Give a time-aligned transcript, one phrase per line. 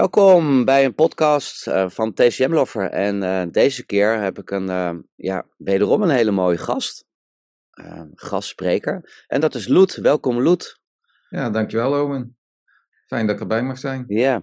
[0.00, 2.90] Welkom bij een podcast uh, van TCM Lover.
[2.90, 7.04] En uh, deze keer heb ik een, uh, ja, wederom een hele mooie gast.
[8.14, 9.24] gastspreker.
[9.26, 9.94] En dat is Loet.
[9.94, 10.80] Welkom Loet.
[11.28, 12.36] Ja, dankjewel Owen.
[13.06, 14.04] Fijn dat ik erbij mag zijn.
[14.08, 14.42] Ja.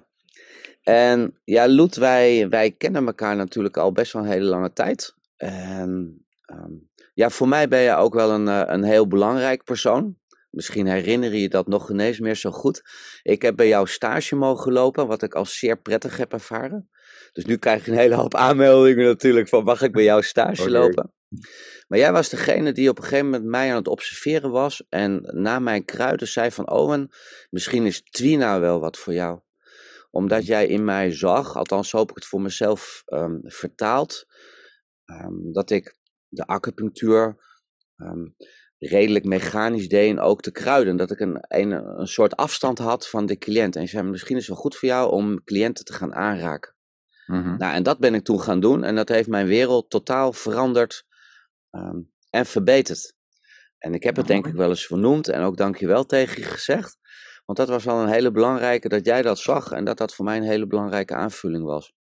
[0.83, 5.15] En ja, Loet, wij, wij kennen elkaar natuurlijk al best wel een hele lange tijd.
[5.37, 10.17] En um, ja, voor mij ben je ook wel een, een heel belangrijk persoon.
[10.57, 12.81] Misschien herinner je je dat nog ineens meer zo goed.
[13.21, 16.89] Ik heb bij jou stage mogen lopen, wat ik als zeer prettig heb ervaren.
[17.31, 20.69] Dus nu krijg je een hele hoop aanmeldingen natuurlijk van mag ik bij jou stage
[20.69, 21.13] lopen.
[21.87, 25.21] Maar jij was degene die op een gegeven moment mij aan het observeren was en
[25.21, 27.09] na mijn kruiden zei van Owen,
[27.49, 29.39] misschien is Twina wel wat voor jou.
[30.09, 34.25] Omdat jij in mij zag, althans hoop ik het voor mezelf um, vertaald,
[35.05, 37.37] um, dat ik de acupunctuur
[37.95, 38.35] um,
[38.79, 40.97] redelijk mechanisch deed en ook de kruiden.
[40.97, 43.75] Dat ik een, een, een soort afstand had van de cliënt.
[43.75, 46.75] En je zei, misschien is het wel goed voor jou om cliënten te gaan aanraken.
[47.27, 48.83] Nou, en dat ben ik toen gaan doen.
[48.83, 51.05] En dat heeft mijn wereld totaal veranderd
[51.71, 53.13] um, en verbeterd.
[53.77, 56.97] En ik heb het denk ik wel eens vernoemd en ook dankjewel tegen je gezegd.
[57.45, 60.25] Want dat was wel een hele belangrijke, dat jij dat zag en dat dat voor
[60.25, 61.93] mij een hele belangrijke aanvulling was.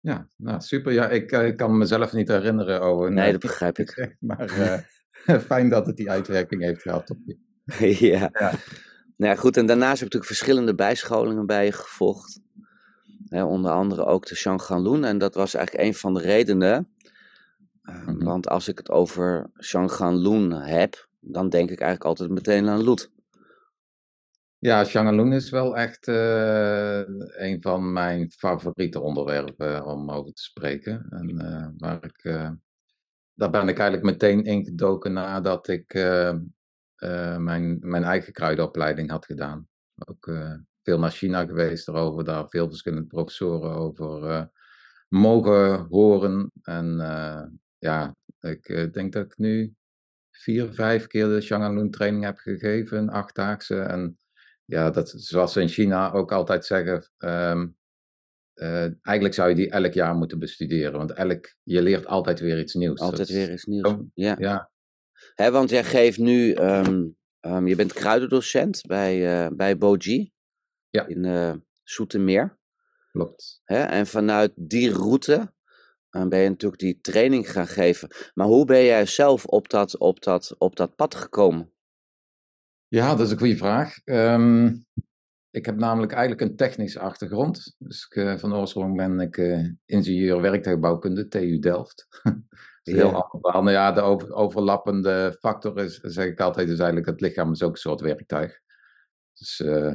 [0.00, 0.92] Ja, nou super.
[0.92, 3.12] Ja, ik, ik kan mezelf niet herinneren, over.
[3.12, 4.16] Nee, dat begrijp ik.
[4.18, 4.78] Maar uh,
[5.50, 7.36] fijn dat het die uitwerking heeft gehad op je.
[8.10, 8.30] ja.
[8.32, 8.52] ja.
[9.16, 9.56] Nou ja, goed.
[9.56, 12.40] En daarnaast heb ik natuurlijk verschillende bijscholingen bij je gevolgd.
[13.30, 15.04] onder andere ook de Shanghanlun.
[15.04, 16.88] En dat was eigenlijk een van de redenen.
[17.82, 18.24] Uh, mm -hmm.
[18.24, 23.10] Want als ik het over Shanghanlun heb, dan denk ik eigenlijk altijd meteen aan Loet.
[24.58, 26.98] Ja, Shanghanlun is wel echt uh,
[27.38, 31.06] een van mijn favoriete onderwerpen om over te spreken.
[31.10, 32.24] En uh, waar ik
[33.38, 36.34] daar ben ik eigenlijk meteen ingedoken nadat ik uh,
[36.98, 39.68] uh, mijn, mijn eigen kruidenopleiding had gedaan.
[39.94, 44.50] Ook uh, veel naar China geweest erover, daar veel verschillende professoren over
[45.08, 46.50] mogen horen.
[46.62, 46.96] En
[47.78, 49.74] ja, ik denk dat ik nu
[50.30, 53.80] vier, vijf keer de Shanghanlun training heb gegeven, achtdaagse.
[53.80, 54.18] En
[54.64, 57.77] ja, dat, zoals ze in China ook altijd zeggen, um,
[58.58, 62.60] uh, eigenlijk zou je die elk jaar moeten bestuderen, want elk, je leert altijd weer
[62.60, 63.00] iets nieuws.
[63.00, 64.36] Altijd weer iets nieuws, ja.
[64.38, 64.70] ja.
[65.34, 70.32] Hè, want jij geeft nu, um, um, je bent kruidendocent bij, uh, bij Boji
[70.90, 71.06] ja.
[71.06, 71.52] in uh,
[71.82, 72.58] Soetermeer.
[73.12, 73.60] Klopt.
[73.64, 75.52] Hè, en vanuit die route
[76.10, 78.08] ben je natuurlijk die training gaan geven.
[78.34, 81.72] Maar hoe ben jij zelf op dat, op dat, op dat pad gekomen?
[82.86, 84.00] Ja, dat is een goede vraag.
[84.04, 84.86] Um,
[85.58, 87.74] ik heb namelijk eigenlijk een technische achtergrond.
[87.78, 92.08] Dus ik, uh, van oorsprong ben ik uh, ingenieur werktuigbouwkunde, TU Delft.
[92.82, 92.94] ja.
[92.94, 93.74] heel anders.
[93.74, 97.72] Ja, de over, overlappende factor is, zeg ik altijd, is eigenlijk het lichaam is ook
[97.72, 98.60] een soort werktuig.
[99.32, 99.94] Dus uh,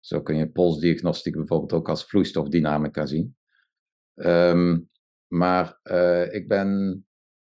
[0.00, 3.36] zo kun je polsdiagnostiek bijvoorbeeld ook als vloeistofdynamica zien.
[4.14, 4.90] Um,
[5.26, 5.78] maar
[6.30, 7.00] ik ben,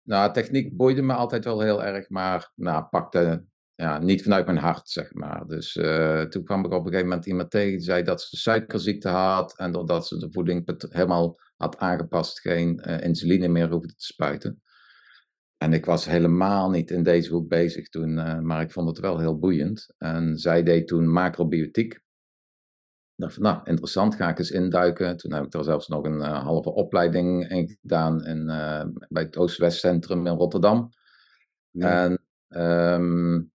[0.02, 3.44] nou, techniek boeide me altijd wel heel erg, maar nou, pakte
[3.76, 5.46] ja, niet vanuit mijn hart, zeg maar.
[5.46, 8.36] Dus uh, toen kwam ik op een gegeven moment iemand tegen die zei dat ze
[8.36, 9.58] suikerziekte had.
[9.58, 14.62] En doordat ze de voeding helemaal had aangepast, geen uh, insuline meer hoefde te spuiten.
[15.56, 18.98] En ik was helemaal niet in deze hoek bezig toen, uh, maar ik vond het
[18.98, 19.94] wel heel boeiend.
[19.98, 21.94] En zij deed toen macrobiotiek.
[21.94, 22.02] Ik
[23.22, 25.16] dacht nou, interessant, ga ik eens induiken.
[25.16, 28.46] Toen heb ik er zelfs nog een halve opleiding in gedaan in,
[29.08, 30.88] bij het Oost-West Centrum in Rotterdam.
[31.70, 32.04] Ja.
[32.04, 32.22] En
[32.62, 33.54] um,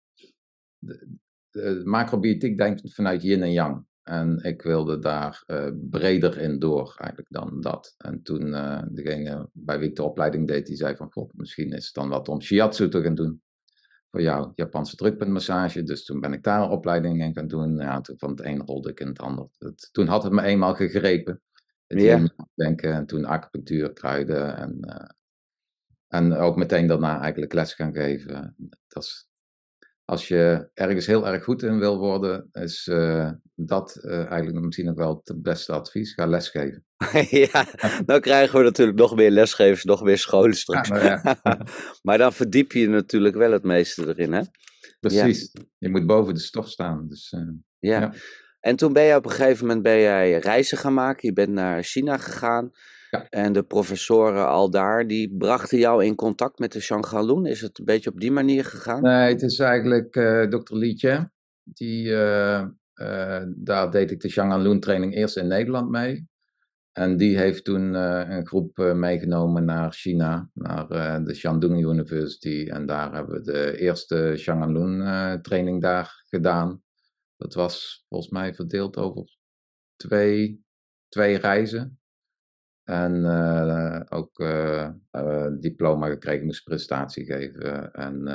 [0.79, 1.07] de,
[1.49, 3.87] de macrobiotiek denkt vanuit yin en yang.
[4.03, 7.95] En ik wilde daar uh, breder in door eigenlijk dan dat.
[7.97, 11.71] En toen uh, degene bij wie ik de opleiding deed, die zei van, god, misschien
[11.71, 13.41] is het dan wat om shiatsu te gaan doen.
[14.11, 15.83] Voor jou, Japanse drukpuntmassage.
[15.83, 17.77] Dus toen ben ik daar een opleiding in gaan doen.
[17.77, 19.47] Ja, toen van het een rolde ik in het ander.
[19.57, 21.41] Het, toen had het me eenmaal gegrepen.
[21.87, 22.29] Het ja.
[22.53, 25.09] denken en toen acupunctuur, kruiden en, uh,
[26.07, 28.55] en ook meteen daarna eigenlijk les gaan geven.
[28.87, 29.28] Dat is,
[30.09, 34.85] als je ergens heel erg goed in wil worden, is uh, dat uh, eigenlijk misschien
[34.85, 36.13] nog wel het beste advies.
[36.13, 36.85] Ga lesgeven.
[37.51, 37.65] ja,
[38.05, 40.87] dan krijgen we natuurlijk nog meer lesgevers, nog meer scholen straks.
[40.87, 41.37] Ja, nou ja.
[42.05, 44.41] maar dan verdiep je natuurlijk wel het meeste erin, hè?
[44.99, 45.49] Precies.
[45.53, 45.61] Ja.
[45.77, 47.07] Je moet boven de stof staan.
[47.07, 47.41] Dus, uh,
[47.79, 48.13] ja.
[48.59, 51.27] En toen ben je op een gegeven moment ben jij reizen gaan maken.
[51.27, 52.71] Je bent naar China gegaan.
[53.09, 53.29] Ja.
[53.29, 57.45] En de professoren al daar, die brachten jou in contact met de Shanghalun.
[57.45, 59.01] Is het een beetje op die manier gegaan?
[59.01, 61.31] Nee, het is eigenlijk uh, dokter Lietje.
[61.63, 62.65] Die, uh,
[62.95, 66.27] uh, daar deed ik de Shanghalun training eerst in Nederland mee.
[66.91, 70.87] En die heeft toen een groep meegenomen naar China, naar
[71.23, 72.67] de Shandong University.
[72.69, 76.83] En daar hebben we de eerste Shanghalun training daar gedaan.
[77.37, 79.37] Dat was volgens mij verdeeld over
[79.95, 80.63] twee
[81.09, 81.98] twee reizen.
[82.89, 84.89] En uh, ook uh,
[85.59, 87.93] diploma gekregen, moest presentatie geven.
[87.93, 88.27] En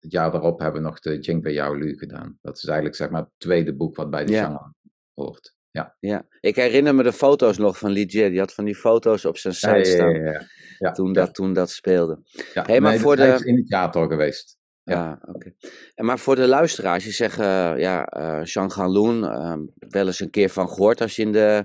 [0.00, 2.38] het jaar daarop hebben we nog de Jing bij jou Lu gedaan.
[2.42, 4.74] Dat is eigenlijk zeg maar het tweede boek wat bij de ja.
[5.14, 5.54] hoort.
[5.70, 5.96] Ja.
[6.00, 8.30] ja, ik herinner me de foto's nog van Ligier.
[8.30, 10.14] Die had van die foto's op zijn site staan.
[10.14, 10.42] Ja,
[10.78, 12.22] ja, toen, Dat, toen dat speelde.
[12.54, 13.26] Ja, hey, maar voor de...
[13.26, 14.58] is initiator geweest.
[14.82, 15.52] Ja, oké.
[15.94, 20.20] En Maar voor de luisteraars, je zegt, uh, ja, uh, Jean Ganloon, uh, wel eens
[20.20, 21.64] een keer van gehoord als je in de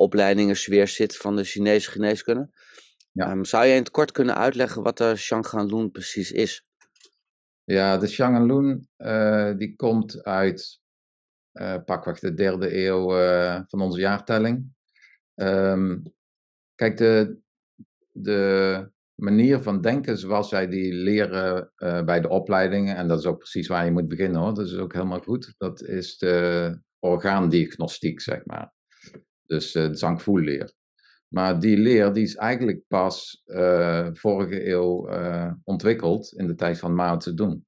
[0.00, 2.50] opleidingen sfeer zit van de Chinese geneeskunde.
[3.12, 3.30] Ja.
[3.30, 6.64] Um, zou je in het kort kunnen uitleggen wat de Shanghanlun precies is?
[7.64, 10.80] Ja, de Shanghanlun uh, die komt uit
[11.52, 14.72] uh, pakweg de derde eeuw uh, van onze jaartelling.
[15.34, 16.02] Um,
[16.74, 17.38] kijk, de,
[18.10, 21.72] de manier van denken zoals zij die leren
[22.04, 24.76] bij de opleidingen, en dat is ook precies waar je moet beginnen hoor, dat is
[24.76, 28.72] ook helemaal goed, dat is de orgaandiagnostiek, zeg maar.
[29.50, 30.72] Dus uh, de zangvoelleer.
[31.28, 36.78] Maar die leer die is eigenlijk pas uh, vorige eeuw uh, ontwikkeld in de tijd
[36.78, 37.64] van Mao Zedong.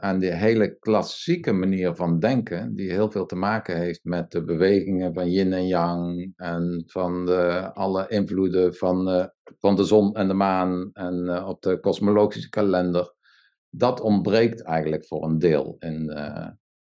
[0.00, 4.44] En die hele klassieke manier van denken, die heel veel te maken heeft met de
[4.44, 10.28] bewegingen van yin en yang en van de, alle invloeden van, van de zon en
[10.28, 13.14] de maan en op de kosmologische kalender,
[13.70, 16.08] dat ontbreekt eigenlijk voor een deel in,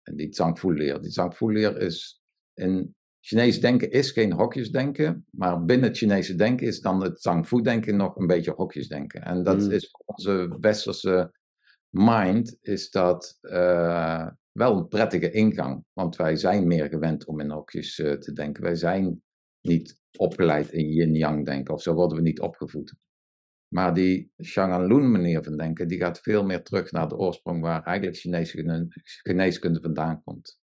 [0.03, 1.01] in die zangvoelleer.
[1.01, 2.23] Die zangvoelleer is
[2.55, 2.95] in
[3.27, 8.17] Chinees denken is geen hokjesdenken, maar binnen het Chinese denken is dan het Zhangfu-denken nog
[8.17, 9.23] een beetje hokjesdenken.
[9.23, 9.71] En dat mm.
[9.71, 11.33] is voor onze westerse
[11.89, 17.51] mind is dat uh, wel een prettige ingang, want wij zijn meer gewend om in
[17.51, 18.63] hokjes uh, te denken.
[18.63, 19.23] Wij zijn
[19.61, 22.95] niet opgeleid in yin-yang denken, of zo worden we niet opgevoed.
[23.69, 27.83] Maar die Shang'an-Lun manier van denken, die gaat veel meer terug naar de oorsprong waar
[27.83, 28.89] eigenlijk Chinese
[29.23, 30.59] geneeskunde vandaan komt.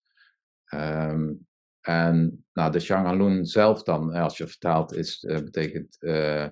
[0.73, 1.47] Um,
[1.83, 6.47] en nou, de Shanghalun zelf dan, als je vertaalt, is, uh, betekent uh,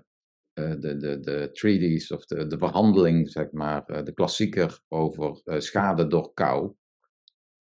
[0.53, 6.33] de, de, de treaties of de, de verhandeling, zeg maar, de klassieker over schade door
[6.33, 6.73] kou.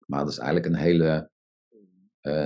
[0.06, 1.30] Maar dat is eigenlijk een hele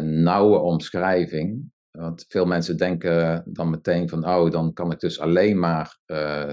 [0.01, 1.71] nauwe omschrijving.
[1.91, 5.99] Want veel mensen denken dan meteen van, oh, dan kan ik dus alleen maar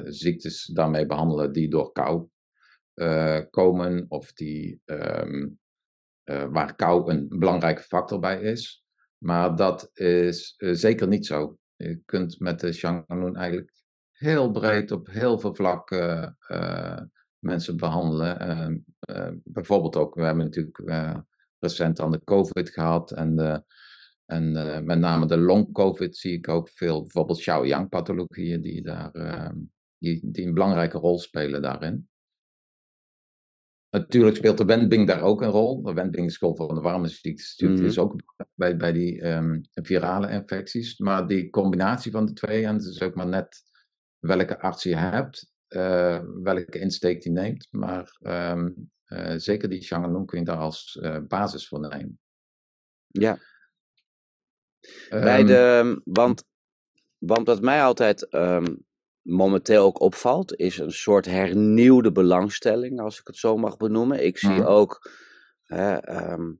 [0.04, 2.28] ziektes daarmee behandelen die door kou
[3.50, 5.46] komen of die uh,
[6.26, 8.84] waar kou een belangrijke factor bij is.
[9.18, 11.58] Maar dat is uh, zeker niet zo.
[11.76, 13.72] Je kunt met de Shanganun eigenlijk
[14.12, 17.00] heel breed op heel veel vlakken uh,
[17.38, 18.40] mensen behandelen.
[18.40, 20.80] Ehm, bijvoorbeeld ook, we hebben natuurlijk
[21.58, 23.62] recent aan de COVID gehad en, de,
[24.26, 24.52] en
[24.84, 29.56] met name de long-COVID zie ik ook veel, bijvoorbeeld Xiaoyang-pathologieën die, daar, ehm,
[29.98, 32.08] die een belangrijke rol spelen daarin.
[33.98, 35.82] Natuurlijk speelt de Wendbing daar ook een rol.
[35.82, 37.60] De Wendbing is gewoon voor de warme ziektes.
[37.60, 38.14] Mm is ook
[38.54, 40.98] bij, bij die um, virale infecties.
[40.98, 43.62] Maar die combinatie van de twee, en het is ook maar net
[44.18, 47.68] welke arts je hebt, uh, welke insteek die neemt.
[47.70, 52.18] Maar um, uh, zeker die Shangalong kun je daar als uh, basis voor nemen.
[53.06, 53.38] Ja.
[55.10, 56.44] Um, bij de, want,
[57.18, 58.28] want wat mij altijd
[59.26, 64.24] momenteel ook opvalt, is een soort hernieuwde belangstelling, als ik het zo mag benoemen.
[64.24, 64.66] Ik zie mhm.
[64.66, 65.10] ook
[65.66, 66.52] ehm,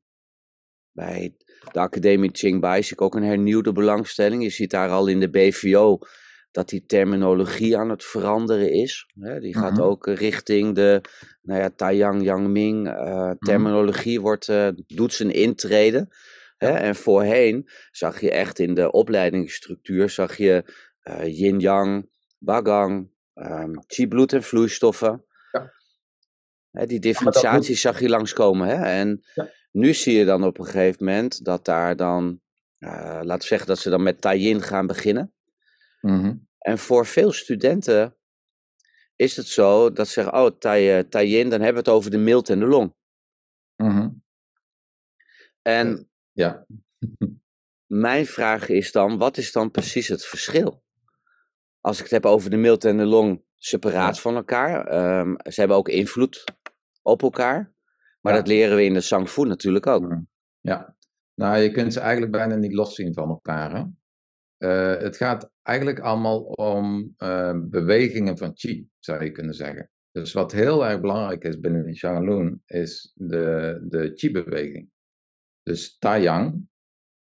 [0.93, 1.37] bij
[1.73, 4.43] de Academie Qingbai zie ik ook een hernieuwde belangstelling.
[4.43, 5.99] Je ziet daar al in de BVO
[6.50, 9.07] dat die terminologie aan het veranderen is.
[9.21, 9.83] Hè, die gaat mhm.
[9.83, 11.00] ook richting de
[11.43, 12.87] nou ja, Taiyang Yangming.
[12.87, 16.09] Uh, terminologie wordt, uh, doet zijn intrede.
[16.57, 20.64] Hè, en voorheen zag je echt in de opleidingsstructuur zag je
[21.05, 22.09] uh, yin-yang,
[22.47, 25.25] bagang, um, chi-bloed en vloeistoffen.
[25.53, 25.73] Ja.
[26.71, 28.69] Hè, die differentiatie zag je langskomen.
[28.69, 28.85] Hè?
[28.85, 29.25] En
[29.71, 32.41] nu zie je dan op een gegeven moment dat daar dan,
[32.79, 35.35] uh, laten we zeggen dat ze dan met Taiyin gaan beginnen.
[36.00, 38.17] Mm En voor veel studenten
[39.17, 40.59] is het zo dat ze zeggen, oh,
[41.09, 42.95] Taiyin, dan hebben we het over de mild en de long.
[43.76, 44.23] Mm
[45.62, 46.67] En uh, ja.
[48.07, 50.85] mijn vraag is dan, wat is dan precies het verschil?
[51.87, 54.95] Als ik het heb over de mild en de long, separaat van elkaar.
[55.21, 56.45] Um, ze hebben ook invloed
[57.02, 57.75] op elkaar.
[58.21, 60.16] Maar dat leren we in de Sangfu natuurlijk ook.
[60.61, 60.97] Ja,
[61.35, 63.75] nou je kunt ze eigenlijk bijna niet loszien van elkaar.
[63.76, 63.85] Hè?
[64.59, 69.90] Uh, het gaat eigenlijk allemaal om uh, bewegingen van chi, zou je kunnen zeggen.
[70.11, 74.90] Dus wat heel erg belangrijk is binnen de Shaolin is de, de chi-beweging.
[75.62, 76.69] Dus Taiyang,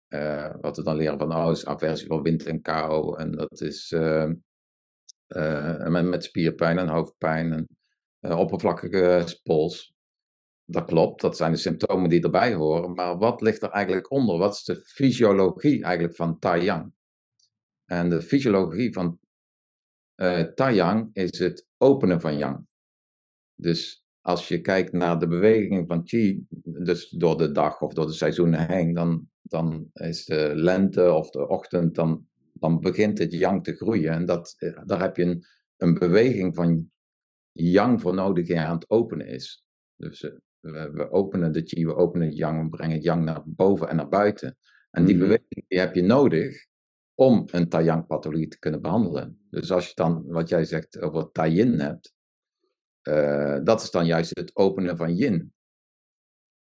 [0.09, 3.17] uh, wat we dan leren van oh, is aversie van wind en kou.
[3.17, 4.35] En dat is ehm, uh,
[5.89, 7.67] met, met, spierpijn en hoofdpijn en
[8.21, 9.93] uh, oppervlakkige pols.
[10.65, 12.93] dat klopt, dat zijn de symptomen die erbij horen.
[12.93, 14.37] Maar wat ligt er eigenlijk onder?
[14.37, 16.93] Wat is de fysiologie eigenlijk van Tai Yang?
[17.85, 19.19] En de fysiologie van
[20.15, 22.65] uh, Tai Yang is het openen van Yang.
[23.55, 28.05] Dus als je kijkt naar de beweging van Qi, dus door de dag of door
[28.05, 32.27] de seizoenen heen, dan, dan is de lente of de ochtend, dan,
[32.63, 34.11] dan begint het Yang te groeien.
[34.11, 35.45] En dat, eh, daar heb je een,
[35.77, 36.91] een beweging van
[37.51, 39.65] Yang voor nodig die aan het openen is.
[39.95, 43.23] Dus eh, we, we, openen de Qi, we openen het Yang, we brengen het Yang
[43.23, 44.57] naar boven en naar buiten.
[44.91, 45.23] En die mhm.
[45.23, 46.65] beweging die heb je nodig
[47.13, 49.39] om een Taiyang-pathologie te kunnen behandelen.
[49.49, 52.13] Dus als je dan, wat jij zegt, over Taiyin hebt,
[53.03, 55.53] uh, dat is dan juist het openen van Yin.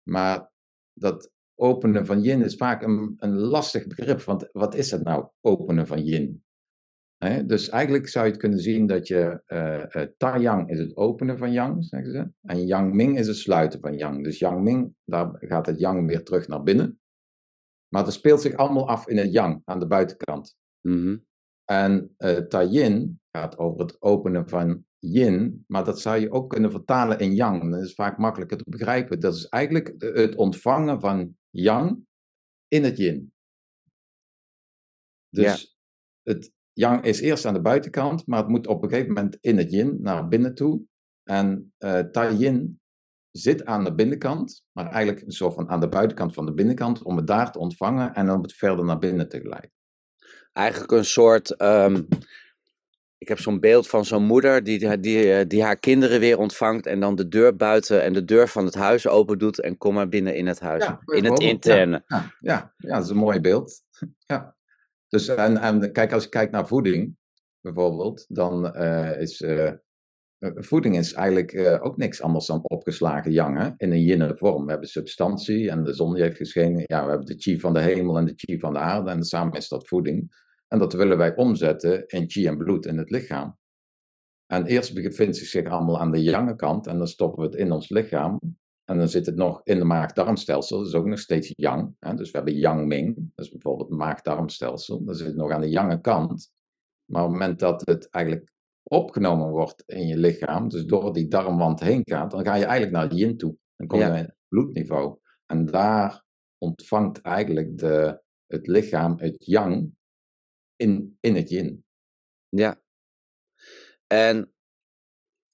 [0.02, 0.50] Maar
[0.92, 1.30] dat
[1.60, 5.86] openen van Yin is vaak een, een lastig begrip, want wat is het nou, openen
[5.86, 6.44] van Yin?
[7.46, 11.38] dus eigenlijk zou je het kunnen zien dat je uh, uh, Taiyang is het openen
[11.38, 12.30] van Yang, zeggen ze.
[12.42, 14.24] En Yang Ming is het sluiten van Yang.
[14.24, 17.00] Dus Yang Ming, daar gaat het Yang weer terug naar binnen.
[17.90, 20.56] Maar dat speelt zich allemaal af in het yang, aan de buitenkant.
[20.80, 21.28] Mm
[21.64, 26.70] En uh, Taiyin gaat over het openen van yin, maar dat zou je ook kunnen
[26.70, 27.70] vertalen in yang.
[27.70, 29.20] Dat is vaak makkelijker te begrijpen.
[29.20, 32.06] Dat is eigenlijk het ontvangen van yang
[32.68, 33.32] in het yin.
[35.28, 35.78] Dus
[36.22, 39.58] het yang is eerst aan de buitenkant, maar het moet op een gegeven moment in
[39.58, 40.82] het yin naar binnen toe.
[41.22, 42.78] En uh, Tai
[43.30, 47.02] zit aan de binnenkant, maar eigenlijk een soort van aan de buitenkant van de binnenkant,
[47.02, 49.72] om het daar te ontvangen en om het verder naar binnen te geleiden.
[50.52, 51.56] Eigenlijk een soort.
[51.56, 52.02] Ehm,
[53.20, 56.86] ik heb zo'n beeld van zo'n moeder die, die, eh, die haar kinderen weer ontvangt
[56.86, 59.94] en dan de deur buiten en de deur van het huis open doet en kom
[59.94, 60.90] maar binnen in het huis.
[61.04, 62.02] in het interne.
[62.06, 63.82] Ja, ja, ja, dat is een mooi beeld.
[64.26, 64.56] Ja.
[65.08, 67.16] Dus en, en kijk, als je kijkt naar voeding
[67.60, 69.74] bijvoorbeeld, dan uh, is uh, eh,
[70.54, 74.64] voeding is eigenlijk uh, ook niks anders dan opgeslagen yang in een yin vorm.
[74.64, 76.82] We hebben substantie en de zon die heeft geschenen.
[76.86, 79.24] Ja, we hebben de chi van de hemel en de chi van de aarde en
[79.24, 80.48] samen is dat voeding.
[80.72, 83.58] En dat willen wij omzetten in chi en bloed in het lichaam.
[84.46, 87.58] En eerst bevindt het zich allemaal aan de yang kant en dan stoppen we het
[87.58, 88.38] in ons lichaam.
[88.84, 91.94] En dan zit het nog in de maag-darmstelsel, dat is ook nog steeds yang.
[91.98, 92.14] Hè?
[92.14, 95.04] Dus we hebben yang ming, dat is bijvoorbeeld het maag-darmstelsel.
[95.04, 96.52] Dat zit nog aan de yang kant.
[97.04, 101.28] Maar op het moment dat het eigenlijk opgenomen wordt in je lichaam, dus door die
[101.28, 103.56] darmwand heen gaat, dan ga je eigenlijk naar het yin toe.
[103.76, 104.14] Dan kom je ja.
[104.14, 105.18] het bloedniveau.
[105.46, 106.24] En daar
[106.58, 109.98] ontvangt eigenlijk de, het lichaam het yang
[110.80, 111.84] in, in het yin.
[112.48, 112.82] Ja.
[114.06, 114.54] En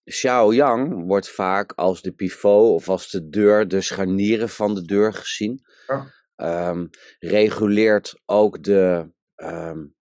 [0.05, 5.13] Xiao-yang wordt vaak als de pivot of als de deur, de scharnieren van de deur
[5.13, 5.65] gezien.
[5.87, 6.15] Ja.
[6.71, 9.95] Um, reguleert ook de, um,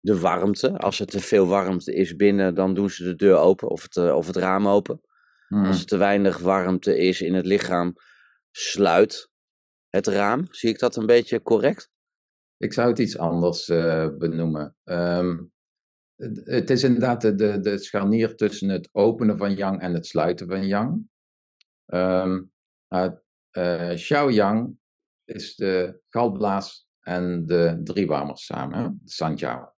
[0.00, 0.78] de warmte.
[0.78, 3.96] Als er te veel warmte is binnen, dan doen ze de deur open of het,
[3.96, 5.00] eh, of het raam open.
[5.48, 5.64] Hmm.
[5.66, 7.94] Als er te weinig warmte is in het lichaam,
[8.50, 9.30] sluit
[9.88, 10.46] het raam.
[10.50, 11.90] Zie ik dat een beetje correct?
[12.60, 14.76] Ik zou het iets anders uh, benoemen.
[14.84, 15.52] Um,
[16.44, 20.48] het is inderdaad de, de, de scharnier tussen het openen van yang en het sluiten
[20.48, 21.08] van yang.
[21.86, 22.52] Um,
[22.88, 23.10] uh,
[23.94, 24.76] Xiao Yang
[25.24, 29.72] is de galblaas en de driewarmers samen, de Sanjiao.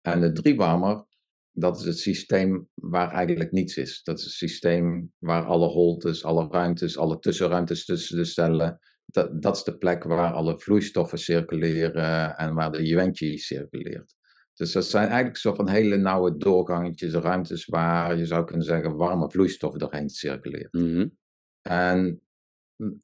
[0.00, 1.04] En de driewarmer,
[1.50, 4.02] dat is het systeem waar eigenlijk niets is.
[4.02, 8.78] Dat is het systeem waar alle holtes, alle ruimtes, alle tussenruimtes tussen de cellen,
[9.12, 14.16] dat, dat is de plek waar alle vloeistoffen circuleren en waar de yuan-chi circuleert.
[14.54, 18.96] Dus dat zijn eigenlijk zo van hele nauwe doorgangetjes, ruimtes waar je zou kunnen zeggen
[18.96, 20.72] warme vloeistoffen doorheen circuleert.
[20.72, 21.16] Mm
[21.62, 22.20] En,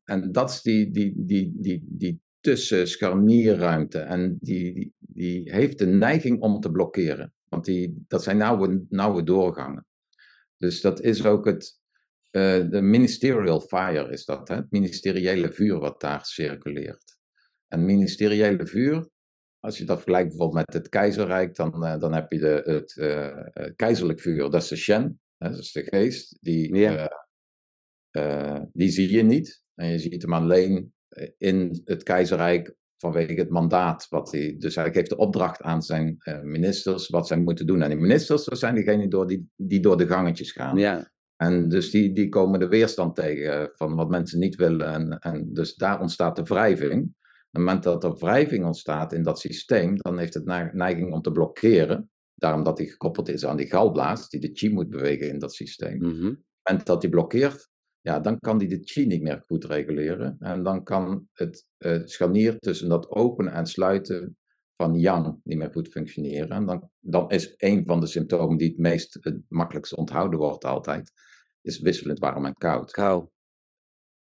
[0.04, 5.78] en dat is die, die, die, die, die tussen scharnierruimte en die, die, die, heeft
[5.78, 7.32] de neiging om te blokkeren.
[7.48, 9.86] Want die, dat zijn nauwe, nauwe doorgangen.
[10.56, 11.77] Dus dat is ook het,
[12.30, 14.54] de ministerial fire is dat, hè?
[14.54, 17.18] het ministeriële vuur wat daar circuleert.
[17.68, 19.08] En ministeriële vuur,
[19.60, 22.96] als je dat vergelijkt bijvoorbeeld met het keizerrijk, dan, uh, dan heb je de, het
[22.96, 25.50] uh, keizerlijk vuur, dat is de Shen, hè?
[25.50, 26.72] dat is de geest, die,
[28.72, 29.62] die zie je niet.
[29.74, 30.92] En je ziet hem alleen
[31.36, 34.06] in het keizerrijk vanwege het mandaat.
[34.08, 37.82] Wat hij, dus hij geeft de opdracht aan zijn ministers wat zij moeten doen.
[37.82, 40.76] En die ministers, dat zijn diegenen door die, die door de gangetjes gaan.
[40.76, 41.10] Ja.
[41.38, 44.92] En dus die, die komen de weerstand tegen van wat mensen niet willen.
[44.92, 47.02] En, en dus daar ontstaat de wrijving.
[47.02, 47.14] Op
[47.50, 51.32] het moment dat er wrijving ontstaat in dat systeem, dan heeft het neiging om te
[51.32, 52.10] blokkeren.
[52.34, 55.54] Daarom dat hij gekoppeld is aan die galblaas, die de chi moet bewegen in dat
[55.54, 55.96] systeem.
[55.96, 56.28] Mm -hmm.
[56.28, 57.68] Op het moment dat hij blokkeert,
[58.00, 60.36] ja, dan kan die de chi niet meer goed reguleren.
[60.38, 64.36] En dan kan het uh, scharnier tussen dat openen en sluiten
[64.78, 66.48] van yang niet meer goed functioneren.
[66.48, 70.64] En dan, dan is een van de symptomen die het meest het makkelijkst onthouden wordt
[70.64, 71.12] altijd,
[71.60, 72.90] is wisselend warm en koud.
[72.90, 73.28] Kou.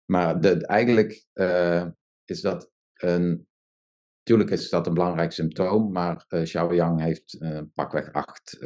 [0.05, 1.25] Maar de, eigenlijk
[2.25, 3.49] is dat een.
[4.23, 7.37] Natuurlijk is dat een belangrijk symptoom, maar uh, Xiaoyang heeft
[7.73, 8.59] pakweg acht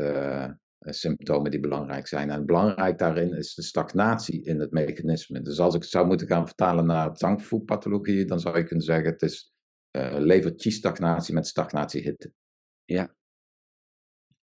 [0.80, 2.30] symptomen die belangrijk zijn.
[2.30, 5.42] En belangrijk daarin is de stagnatie in het mechanisme.
[5.42, 9.12] Dus als ik het zou moeten gaan vertalen naar zangvoetpathologie, dan zou je kunnen zeggen
[9.12, 9.54] het is
[9.95, 12.31] uh, lever-chi-stagnatie met stagnatie-hitte.
[12.83, 13.15] Ja.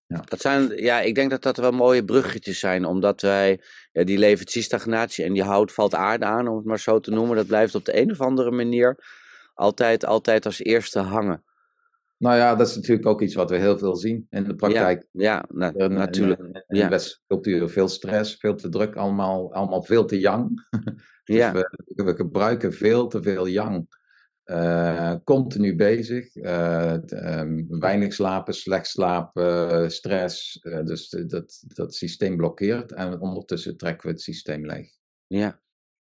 [0.07, 0.21] ja.
[0.25, 3.61] Dat zijn, ja, ik denk dat dat wel mooie bruggetjes zijn, omdat wij
[3.93, 7.37] ja, die lever-chi-stagnatie en die hout valt aarde aan, om het maar zo te noemen,
[7.37, 8.99] dat blijft op de een of andere manier
[9.55, 11.45] altijd, altijd als eerste hangen.
[12.23, 15.07] Nou ja, dat is natuurlijk ook iets wat we heel veel zien in de praktijk.
[15.11, 16.41] Ja, ja natuurlijk.
[16.67, 20.67] In de cultuur veel stress, veel te druk, allemaal, allemaal veel te yang.
[21.25, 21.53] dus ja.
[21.53, 21.71] we,
[22.05, 24.01] we, gebruiken veel te veel yang.
[24.45, 26.37] Uh, continu bezig.
[26.37, 30.59] Uh, um, weinig slapen, slecht slapen, stress.
[30.63, 34.91] Uh, dus dat, dat systeem blokkeert en ondertussen trekken we het systeem leeg.
[35.27, 35.61] Ja.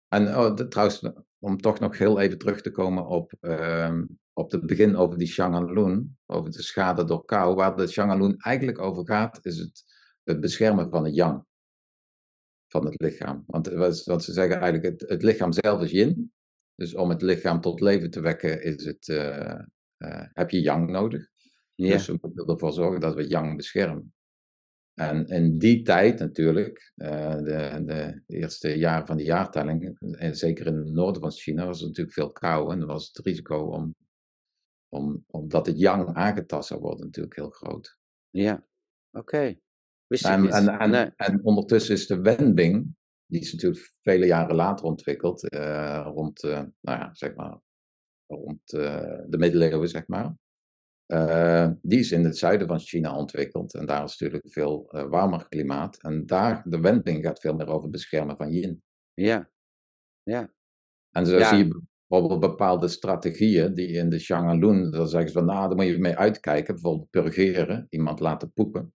[0.08, 1.02] En oh, de, trouwens,
[1.38, 4.02] om toch nog heel even terug te komen op ehm,
[4.38, 7.54] op het begin over die Shangalun, over de schade door kou.
[7.54, 9.84] Waar de Shangalun eigenlijk over gaat, is het,
[10.22, 11.44] het beschermen van het yang.
[12.66, 13.44] Van het lichaam.
[13.46, 13.68] Want,
[14.04, 16.32] want ze zeggen eigenlijk, het, het, lichaam zelf is yin.
[16.78, 19.60] Dus om het lichaam tot leven te wekken, is het, uh,
[19.98, 21.28] uh, heb je yang nodig.
[21.74, 21.92] Ja.
[21.92, 24.12] Dus we moeten ervoor zorgen dat we yang beschermen.
[24.94, 30.66] En in die tijd natuurlijk, uh, de, de, eerste jaren van de jaartelling, en zeker
[30.66, 33.58] in het noorden van China, was er natuurlijk veel kou en er was het risico
[33.58, 33.94] om
[34.88, 37.98] om, omdat het yang aangetast zou worden natuurlijk heel groot.
[38.30, 38.66] Ja,
[39.10, 39.58] oké.
[40.06, 42.96] En, en, en, ondertussen is de Wenbing,
[43.28, 47.60] die is natuurlijk vele jaren later ontwikkeld, uh, rond, uh, nou ja, zeg maar,
[48.26, 50.36] rond uh, de middeleeuwen, zeg maar.
[51.82, 56.02] die is in het zuiden van China ontwikkeld en daar is natuurlijk veel warmer klimaat.
[56.02, 58.82] En daar, de Wenbing gaat veel meer over het beschermen van yin.
[59.14, 59.50] Ja,
[60.22, 60.52] ja.
[61.10, 65.44] En zo zie je bijvoorbeeld bepaalde strategieën die in de Shangalun, dan zeggen ze van
[65.44, 68.92] nou, daar moet je mee uitkijken, bijvoorbeeld purgeren, iemand laten poepen.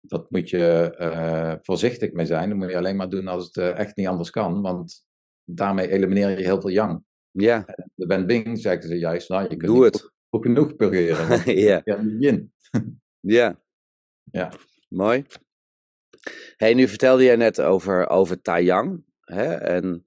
[0.00, 3.56] Dat moet je uh, voorzichtig mee zijn, dat moet je alleen maar doen als het
[3.56, 5.04] uh, echt niet anders kan, want
[5.44, 7.04] daarmee elimineer je heel veel yang.
[7.30, 7.64] Ja.
[7.94, 10.12] De Ben Bing zeggen ze juist, nou, je kunt Doe het.
[10.28, 11.54] Goed genoeg purgeren.
[11.68, 11.82] ja.
[12.18, 12.52] yin.
[13.20, 13.60] ja.
[14.30, 14.52] Ja.
[14.88, 15.26] Mooi.
[16.56, 19.04] Hey, nu vertelde jij net over, over Taiyang.
[19.20, 19.54] Hè?
[19.54, 20.04] En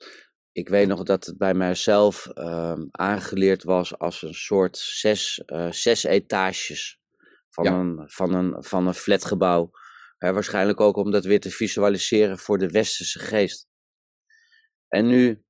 [0.52, 5.72] ik weet nog dat het bij mijzelf uh, aangeleerd was als een soort zes, uh,
[5.72, 7.00] zes etages
[7.50, 9.72] van, een, van, een, van een flatgebouw.
[10.24, 13.68] Hè, waarschijnlijk ook om dat weer te visualiseren voor de westerse geest.
[14.88, 15.44] En nu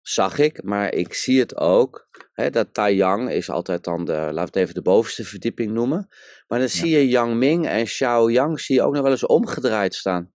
[0.00, 4.34] zag ik, maar ik zie het ook, hè, dat Taiyang is altijd dan de, laten
[4.34, 6.08] we het even de bovenste verdieping noemen.
[6.46, 9.94] Maar dan zie je Yang Ming en Xiaoyang zie je ook nog wel eens omgedraaid
[9.94, 10.32] staan.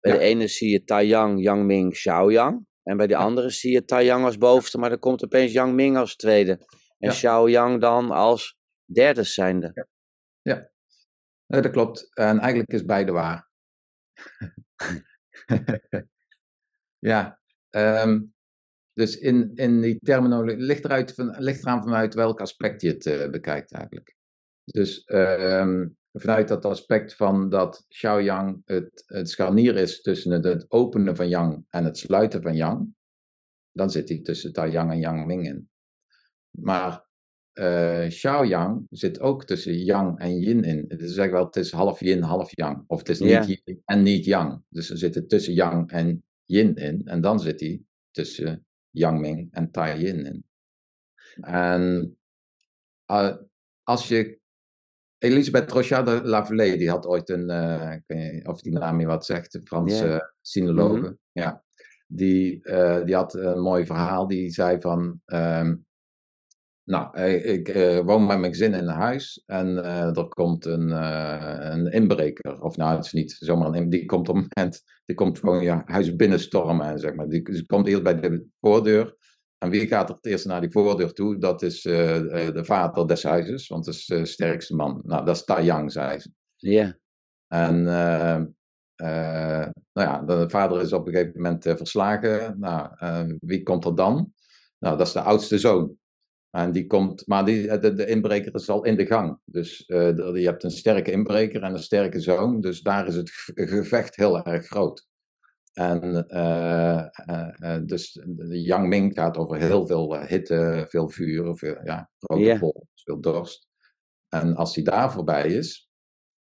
[0.00, 2.66] Bij de ene zie je Taiyang, Yang Ming, Xiaoyang.
[2.82, 5.96] En bij die andere zie je Taiyang als bovenste, maar dan komt opeens Yang Ming
[5.96, 6.52] als tweede.
[6.98, 7.10] En ja.
[7.10, 9.70] Xiaoyang dan als derde zijnde.
[9.74, 9.86] Ja,
[10.42, 10.72] ja.
[11.54, 12.14] Nee, dat klopt.
[12.14, 13.48] En eigenlijk is beide waar.
[16.98, 17.40] ja,
[17.70, 18.34] um,
[18.92, 23.06] dus in, in die terminologie ligt, eruit van, ligt eraan vanuit welk aspect je het
[23.06, 24.16] uh, bekijkt eigenlijk.
[24.64, 30.70] Dus um, vanuit dat aspect van dat Xiaoyang het, het scharnier is tussen het, het,
[30.70, 32.94] openen van Yang en het sluiten van Yang,
[33.72, 35.70] dan zit hij tussen Taiyang en Yang Ming in.
[36.50, 37.03] Maar
[37.54, 40.84] uh, Xiaoyang zit ook tussen Yang en Yin in.
[40.88, 42.84] Het is wel, het is half Yin, half Yang.
[42.86, 43.48] Of het is niet yeah.
[43.48, 44.62] Yin en niet Yang.
[44.68, 47.02] Dus er zit tussen Yang en Yin in.
[47.04, 50.44] En dan zit hij tussen Yang Ming en Tai Yin in.
[51.40, 52.16] En
[53.10, 53.36] uh,
[53.82, 54.38] als je
[55.18, 59.00] Elisabeth Rochard de Lavallée, die had ooit een, uh, ik weet niet of die naam
[59.00, 60.20] je wat zegt, de Franse yeah.
[60.40, 60.96] sinologe.
[60.96, 61.18] Mm -hmm.
[61.32, 61.62] Ja.
[62.06, 62.60] Die,
[63.04, 64.26] die had een mooi verhaal.
[64.26, 65.86] Die zei van, um,
[66.84, 69.84] nou, ik uh, woon met mijn gezin in een huis en
[70.16, 70.90] er komt een,
[71.72, 72.62] een inbreker.
[72.62, 75.62] Of nou, het is niet zomaar een die komt op een moment, die komt gewoon
[75.62, 77.28] je huis binnenstormen, zeg maar.
[77.28, 79.16] Die, die komt eerst bij de voordeur
[79.64, 81.38] en wie gaat er het eerst naar die voordeur toe?
[81.38, 81.94] Dat is uh,
[82.52, 85.00] de vader des huizes, want dat is de sterkste man.
[85.04, 86.30] Nou, dat is Taiyang, zei ze.
[86.56, 86.98] Ja.
[87.46, 88.40] En uh,
[88.96, 92.58] uh, nou ja, de vader is op een gegeven moment verslagen.
[92.58, 94.32] Nou, wie komt er dan?
[94.78, 95.96] Nou, dat is de oudste zoon.
[96.54, 99.38] En die komt, maar die, de, de inbreker is al in de gang.
[99.44, 102.60] Dus je hebt een sterke inbreker en een sterke zoon.
[102.60, 105.06] Dus daar is het gevecht heel erg groot.
[105.72, 107.04] En uh,
[107.60, 112.42] uh, dus de Yang Ming gaat over heel veel hitte, veel vuur, veel, ja, grote
[112.42, 112.60] yeah.
[112.60, 113.68] bol, veel dorst.
[114.28, 115.88] En als die daar voorbij is,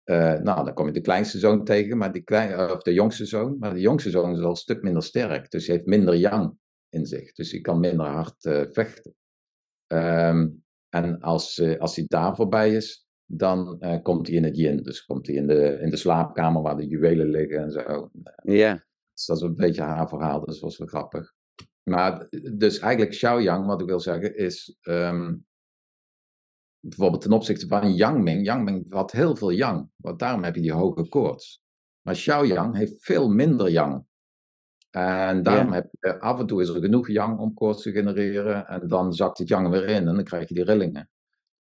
[0.05, 3.57] nou, dan kom je de kleinste zoon tegen, maar die klein, of de jongste zoon.
[3.59, 6.57] Maar de jongste zoon is al een stuk minder sterk, dus hij heeft minder Yang.
[6.91, 7.33] in zich.
[7.33, 9.15] Dus hij kan minder hard eh, vechten.
[9.89, 10.49] Ehm,
[10.89, 14.83] en als, uh, als hij daar voorbij is, dan uh, komt hij in het yin.
[14.83, 18.11] Dus komt hij in de, in de slaapkamer waar de juwelen liggen en zo.
[18.43, 18.87] Ja.
[19.13, 21.35] Dus dat is een beetje haar verhaal, dus dat was wel grappig.
[21.83, 25.47] Maar dus eigenlijk Xiaoyang, wat ik wil zeggen, is um,
[26.81, 28.45] bijvoorbeeld ten opzichte van Yangming.
[28.45, 31.63] Yangming had heel veel yang, want daarom heb je die hoge koorts.
[32.03, 34.07] Maar Xiaoyang heeft veel minder yang.
[34.99, 38.67] En daarom heb je, af en toe is er genoeg yang om koorts te genereren.
[38.67, 41.11] En dan zakt het yang weer in en dan krijg je die rillingen.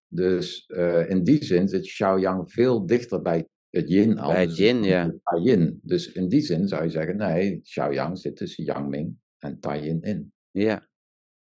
[0.08, 4.32] Dus uh, in die zin zit Xiaoyang veel dichter bij het yin al.
[4.32, 5.13] Bij het yin, ja.
[5.43, 5.80] Yin.
[5.84, 10.34] Dus in die zin zou je zeggen, nee, Xiaoyang zit tussen Yangming en Taiyin in.
[10.52, 10.88] Ja.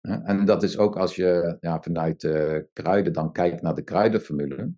[0.01, 4.73] En dat is ook als je ja, vanuit uh, kruiden dan kijkt naar de kruidenformule.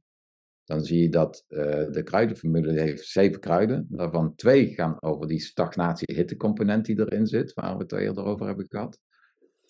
[0.66, 3.86] Dan zie je dat uh, de kruidenformule heeft zeven kruiden.
[3.90, 8.66] Waarvan twee gaan over die stagnatie-hittecomponent die erin zit, waar we het eerder over hebben
[8.68, 8.98] gehad.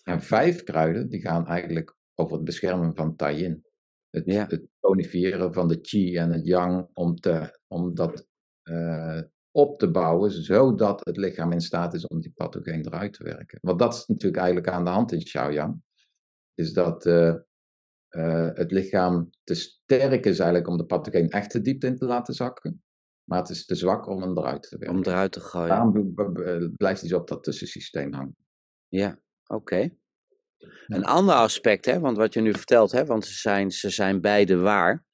[0.03, 3.65] En vijf kruiden die gaan eigenlijk over het beschermen van Taiyin.
[4.09, 4.45] Het, ja.
[4.47, 8.27] het tonifiëren van de chi en het yang om, te, om dat
[8.63, 13.23] uh, op te bouwen, zodat het lichaam in staat is om die pathogeen eruit te
[13.23, 13.59] werken.
[13.61, 15.81] Want dat is natuurlijk eigenlijk aan de hand in Xiaoyang.
[16.53, 17.35] Is dat uh,
[18.09, 22.05] uh, het lichaam te sterk is eigenlijk om de pathogeen echt de diepte in te
[22.05, 22.81] laten zakken.
[23.23, 24.97] Maar het is te zwak om hem eruit te werken.
[24.97, 25.67] Om eruit te gooien.
[25.67, 26.15] Daarom
[26.75, 28.37] blijft hij zo op dat tussensysteem hangen.
[28.87, 29.89] Ja, oké.
[30.87, 34.21] Een ander aspect, hè, want wat je nu vertelt, hè, want ze zijn, ze zijn
[34.21, 35.05] beide waar.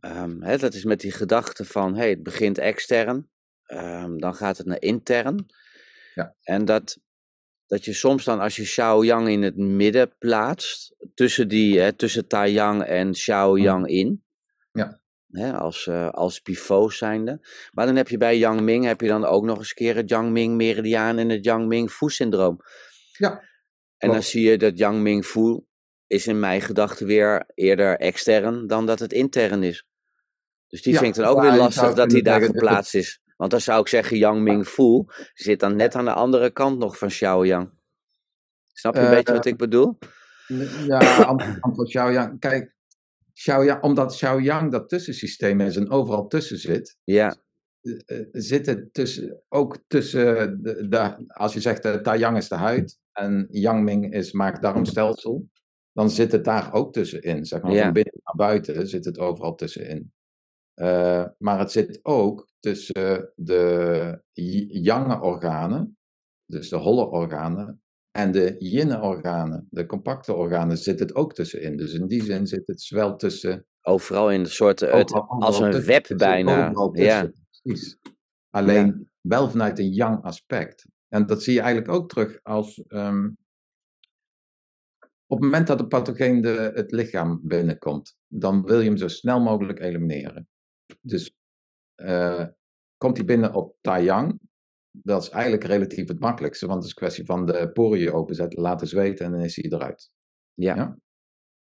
[0.00, 3.30] Um, hè, dat is met die gedachte van, hey, het begint extern,
[3.66, 5.46] um, dan gaat het naar intern.
[6.14, 6.36] Ja.
[6.42, 6.98] En dat,
[7.66, 12.26] dat je soms dan, als je Xiaoyang in het midden plaatst, tussen, die, hè, tussen
[12.26, 14.24] Taiyang en Xiaoyang in,
[14.72, 15.00] ja.
[15.30, 17.46] hè, als, uh, als pivot zijnde.
[17.72, 20.08] Maar dan heb je bij Yang Ming, heb je dan ook nog eens keer het
[20.08, 22.58] Yang Ming meridiaan en het Yang Ming Fu syndroom.
[23.12, 23.42] Ja.
[23.96, 25.64] En dan zie je dat Yang Ming Fu
[26.06, 29.86] is in mijn gedachten weer eerder extern dan dat het intern is.
[30.68, 33.20] Dus die vind ik dan ook weer lastig dat hij daar geplaatst is.
[33.36, 36.78] Want dan zou ik zeggen, Yang Ming Fu zit dan net aan de andere kant
[36.78, 37.70] nog van Xiaoyang.
[38.72, 39.98] Snap je een uh, beetje wat ik bedoel?
[40.86, 40.98] Ja,
[41.60, 42.40] antwoord Xiaoyang.
[42.40, 42.74] Kijk,
[43.32, 47.36] Xiaoyang, omdat Xiaoyang dat tussensysteem is en overal tussen zit, ja.
[48.32, 52.98] zit het tussen, ook tussen, de, de, als je zegt uh, Taiyang is de huid
[53.12, 55.48] en Yangming is maag-darmstelsel,
[55.92, 57.44] dan zit het daar ook tussenin.
[57.44, 60.12] Zeg maar, van binnen naar buiten zit het overal tussenin.
[60.80, 64.22] Uh, maar het zit ook tussen de
[64.82, 65.98] yange organen,
[66.46, 71.76] dus de holle organen, en de yinne organen, de compacte organen, zit het ook tussenin.
[71.76, 73.66] Dus in die zin zit het wel tussen.
[73.80, 76.72] Overal in de soorten, het, als een web bijna.
[76.92, 77.30] Ja.
[77.62, 77.98] Precies.
[78.50, 79.04] Alleen ja.
[79.20, 80.86] wel vanuit een yang aspect.
[81.08, 82.82] En dat zie je eigenlijk ook terug als.
[82.88, 83.36] Um,
[85.26, 89.08] op het moment dat de pathogeen de, het lichaam binnenkomt, dan wil je hem zo
[89.08, 90.48] snel mogelijk elimineren.
[91.06, 91.34] Dus
[91.96, 92.46] uh,
[92.96, 94.40] komt hij binnen op Taiyang,
[94.90, 98.60] dat is eigenlijk relatief het makkelijkste, want het is een kwestie van de poriën openzetten,
[98.60, 100.10] laten zweten en dan is hij eruit.
[100.54, 100.74] Ja.
[100.74, 100.98] ja?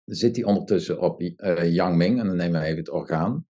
[0.04, 3.48] Dan zit hij ondertussen op uh, Yangming, en dan nemen we even het orgaan.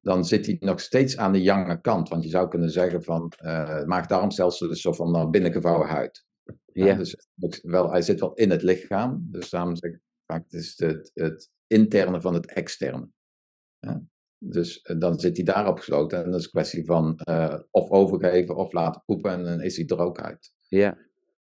[0.00, 3.32] Dan zit hij nog steeds aan de yange kant, want je zou kunnen zeggen van
[3.44, 6.24] uh, maag-darmstelsel is zo van naar binnengevouwen huid.
[6.72, 6.86] Ja.
[6.86, 6.94] ja.
[6.94, 10.78] dus wel, hij zit wel in het lichaam, dus daarom zeg ik vaak het is
[10.78, 13.08] het, het interne van het externe.
[13.78, 14.02] Ja?
[14.42, 17.90] Dus uh, dan zit hij daar opgesloten en dat is een kwestie van uh, of
[17.90, 20.52] overgeven of laten poepen en dan is hij er ook uit.
[20.68, 20.98] Ja.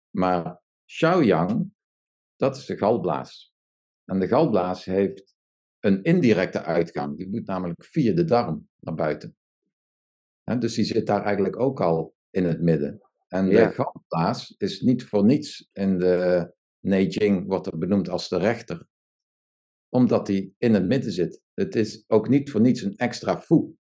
[0.10, 1.74] Maar Xiaoyang,
[2.36, 3.54] dat is de galblaas.
[4.06, 5.36] En de galblaas heeft
[5.80, 7.18] een indirecte uitgang.
[7.18, 9.36] Die moet namelijk via de darm naar buiten.
[10.44, 13.02] He, dus die zit daar eigenlijk ook al in het midden.
[13.28, 13.68] En ja.
[13.68, 18.88] de galblaas is niet voor niets in de Neijing, wordt er benoemd als de rechter
[19.96, 21.42] omdat die in het midden zit.
[21.54, 23.76] Het is ook niet voor niets een extra fu.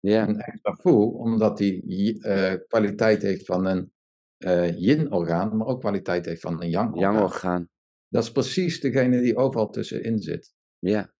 [0.00, 0.28] Ja.
[0.28, 3.92] Een extra fu, omdat die uh, kwaliteit heeft van een
[4.38, 7.12] uh, yin-orgaan, maar ook kwaliteit heeft van een yang-orgaan.
[7.12, 7.68] Yang-orgaan.
[8.08, 10.54] Dat is precies degene die overal tussenin zit.
[10.78, 11.14] Ja.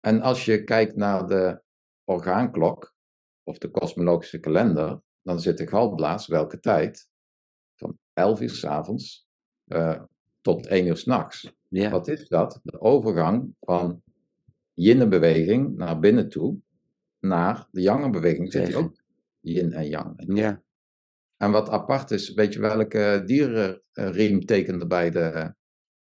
[0.00, 1.62] En als je kijkt naar de
[2.04, 2.94] orgaanklok,
[3.42, 7.08] of de kosmologische kalender, dan zit de galblaas welke tijd?
[7.74, 9.28] Van 11 uur s'avonds
[9.66, 10.02] uh,
[10.40, 11.57] tot 1 uur s'nachts.
[11.68, 11.90] Ja.
[11.90, 12.60] Wat is dat?
[12.62, 14.02] De overgang van
[14.72, 16.58] yin-beweging naar binnen toe,
[17.20, 18.52] naar de yang-beweging.
[18.52, 18.96] Zit ook
[19.40, 20.22] yin en yang.
[20.34, 20.62] Ja.
[21.36, 25.54] En wat apart is, weet je welke dierenriem er bij de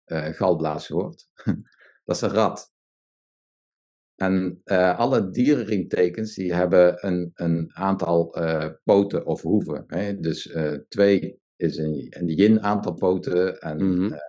[0.06, 1.28] uh, galblaas hoort?
[2.06, 2.72] dat is een rat.
[4.16, 9.84] En uh, alle dierenriemtekens die hebben een, een aantal uh, poten of hoeven.
[9.88, 10.20] Hè?
[10.20, 10.56] Dus
[10.88, 14.14] twee is een, een yin aantal poten en, Mhm.
[14.14, 14.20] eh,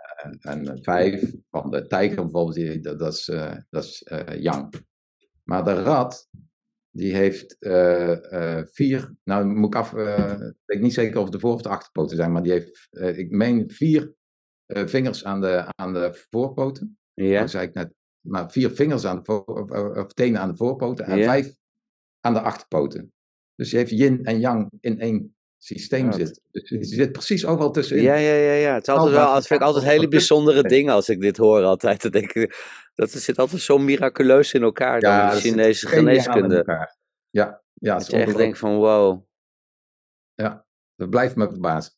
[0.41, 4.75] en vijf van de tijger bijvoorbeeld, die, dat, dat is, eh, dat is eh, yang.
[5.43, 6.29] Maar de rat,
[6.91, 11.29] die heeft eh, eh, vier, nou moet ik af, eh, weet ik niet zeker of
[11.29, 14.13] de voor- of de achterpoten zijn, maar die heeft, eh, ik meen vier
[14.67, 16.99] eh, vingers aan de, aan de voorpoten.
[17.15, 20.41] Ja, Dat zei ik net, maar vier vingers aan de voor, of, of- of tenen
[20.41, 21.25] aan de voorpoten en Ja.
[21.25, 21.57] vijf
[22.21, 23.13] aan de achterpoten.
[23.55, 25.34] Dus je heeft yin en yang in één
[25.65, 26.15] systeem Wat?
[26.15, 26.43] zitten.
[26.51, 28.03] Dus je zit precies overal tussenin.
[28.03, 28.75] ja, ja, ja, ja.
[28.75, 31.63] Het, is altijd wel, het vind ik altijd hele bijzondere dingen als ik dit hoor
[31.63, 32.01] altijd.
[32.03, 32.57] Dan denk ik,
[32.95, 36.65] dat zit altijd zo miraculeus in elkaar dan Ja, de zit Chinese geneeskunde.
[37.31, 39.25] Ja, ja, het Dat is je echt denkt van wow,
[40.97, 41.93] Dat blijft me verbazen.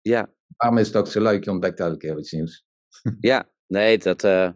[0.00, 0.32] ja.
[0.56, 1.44] Waarom is het ook zo leuk?
[1.44, 2.64] Je ontdekt elke keer iets nieuws.
[3.20, 4.50] Ja, nee, dat, eh,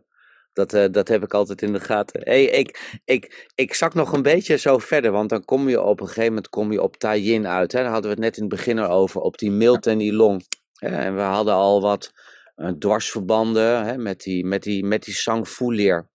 [0.59, 2.21] dat, eh, dat heb ik altijd in de gaten.
[2.25, 6.01] Hey, ik, ik, ik zak nog een beetje zo verder, want dan kom je op
[6.01, 7.73] een gegeven moment kom je op Taiyin uit.
[7.73, 7.83] Hè?
[7.83, 10.47] Daar hadden we het net in het begin over, op die milt en die long.
[10.79, 12.13] En we hadden al wat
[12.55, 13.99] eh, dwarsverbanden hè?
[13.99, 16.09] Met, die, met, die, met die Sang Fu leer.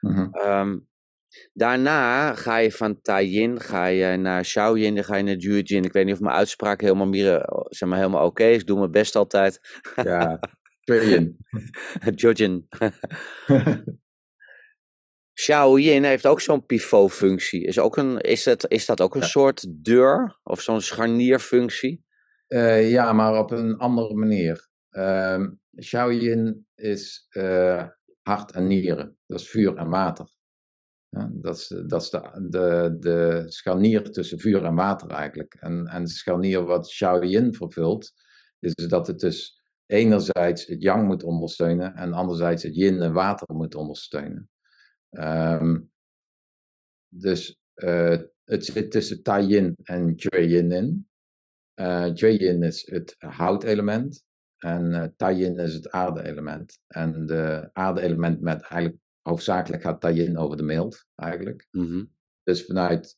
[0.00, 0.28] Mhm.
[0.32, 0.78] Ehm,
[1.52, 5.84] daarna ga je van Taiyin ga je naar Shaoyin, dan ga je naar Jujin.
[5.84, 8.60] Ik weet niet of mijn uitspraak helemaal, mire- zeg maar, helemaal oké is.
[8.60, 9.60] Ik doe mijn best altijd.
[10.02, 10.40] Ja,
[10.88, 11.36] Trillion.
[12.20, 12.68] Jujin.
[15.34, 17.64] Shaoyin heeft ook zo'n pivotfunctie.
[17.64, 19.26] Is, ook een, is, het, is dat ook een Ja.
[19.26, 22.04] soort deur of zo'n scharnierfunctie?
[22.46, 24.68] Eh, ja, maar op een andere manier.
[24.90, 25.48] Ehm
[25.82, 27.86] Shaoyin is eh,
[28.22, 29.16] hart en nieren.
[29.26, 30.26] Dat is vuur en water.
[31.08, 35.54] Ja, dat is, dat is de, de, de scharnier tussen vuur en water eigenlijk.
[35.54, 38.12] En, en de scharnier wat Shaoyin vervult,
[38.58, 39.57] is dat het dus
[39.88, 44.50] enerzijds het yang moet ondersteunen en anderzijds het yin en water moet ondersteunen.
[45.10, 45.80] Ehm,
[47.08, 51.08] dus eh, het zit tussen Taiyin en Jueyin in.
[51.74, 54.24] Eh Jueyin is het houtelement
[54.58, 56.78] en eh Taiyin is het aarde-element.
[56.86, 61.66] En de aarde-element met eigenlijk hoofdzakelijk gaat Taiyin over de mild eigenlijk.
[61.70, 62.04] Mhm.
[62.42, 63.14] Dus vanuit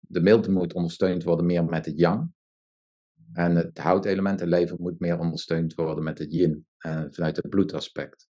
[0.00, 2.32] de mild moet ondersteund worden meer met het yang.
[3.38, 6.66] En het houtelement, de lever, moet meer ondersteund worden met het yin.
[6.78, 8.28] En vanuit het bloedaspect.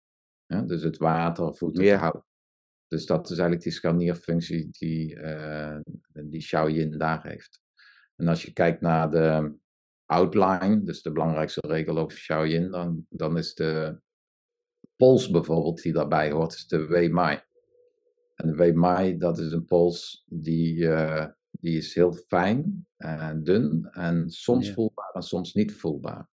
[0.46, 1.98] Ja, dus het water voedt Ja.
[1.98, 2.24] hout.
[2.88, 5.78] Dus dat is eigenlijk die scharnierfunctie die, eh
[6.24, 7.60] die Shaoyin daar heeft.
[8.16, 9.54] En als je kijkt naar de
[10.06, 14.00] outline, dus de belangrijkste regel over Shaoyin, dan, dan is de
[14.96, 17.40] pols bijvoorbeeld die daarbij hoort, is de Wei Mai.
[18.34, 21.26] En de Wei Mai, dat is een pols die, eh,
[21.60, 24.72] die is heel fijn en dun en soms Ja.
[24.72, 26.28] voelbaar en soms niet voelbaar.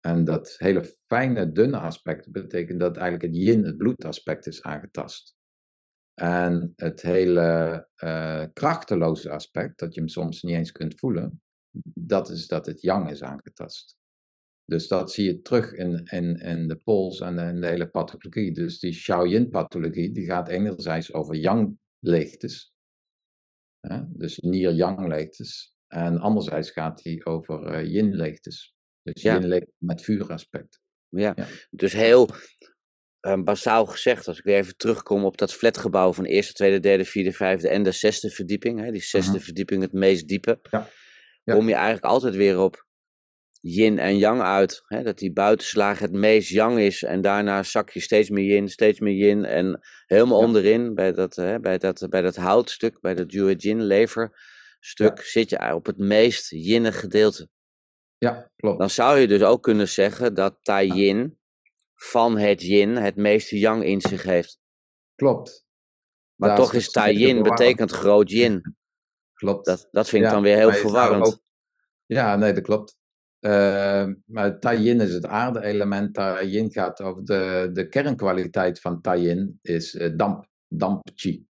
[0.00, 5.34] En dat hele fijne, dunne aspect betekent dat eigenlijk het yin, het bloedaspect, is aangetast.
[6.14, 11.42] En het hele eh, krachteloze aspect, dat je hem soms niet eens kunt voelen,
[11.94, 13.96] dat is dat het yang is aangetast.
[14.64, 18.52] Dus dat zie je terug in, in, in de pols en in de hele pathologie.
[18.52, 22.74] Dus die Shaoyin-pathologie, die gaat enerzijds over yang-leegtes.
[23.88, 25.74] Hè, Dus nier-yang-leegtes.
[25.88, 28.74] En anderzijds gaat die over eh, yin-leegtes.
[29.02, 29.34] Dus Ja.
[29.34, 30.80] yin-leegte met vuuraspect.
[31.08, 31.32] Ja.
[31.36, 31.46] Ja.
[31.70, 32.28] dus heel
[33.20, 36.80] eh, basaal gezegd, als ik weer even terugkom op dat flatgebouw van de eerste, tweede,
[36.80, 39.40] derde, vierde, vijfde en de zesde verdieping, hè, die zesde Mhm.
[39.40, 40.88] verdieping het meest diepe, Ja.
[41.44, 41.54] Ja.
[41.54, 42.85] kom je eigenlijk altijd weer op
[43.68, 44.82] yin en yang uit.
[44.86, 48.68] Hè, dat die buitenslaag het meest yang is en daarna zak je steeds meer yin,
[48.68, 50.46] steeds meer yin en helemaal Ja.
[50.46, 55.74] onderin bij dat, hè, bij dat, bij dat houtstuk, bij dat Jin leverstuk, zit je
[55.74, 57.48] op het meest yinnig gedeelte.
[58.18, 58.78] Ja, klopt.
[58.78, 61.38] Dan zou je dus ook kunnen zeggen dat Tai Yin
[61.94, 64.58] van het Yin het meeste Yang in zich heeft.
[65.14, 65.64] klopt.
[66.34, 68.76] Maar Daar toch is Tai Yin betekent groot Yin.
[69.40, 69.64] Klopt.
[69.66, 71.26] Dat, dat vind ik Ja, dan weer heel verwarrend.
[71.26, 71.40] ook-
[72.06, 72.98] Ja, nee, dat klopt.
[73.46, 76.14] Eh, maar Taiyin is het aarde-element.
[76.14, 81.46] Taiyin gaat over de, de kernkwaliteit van Taiyin is eh, damp, damp-chi.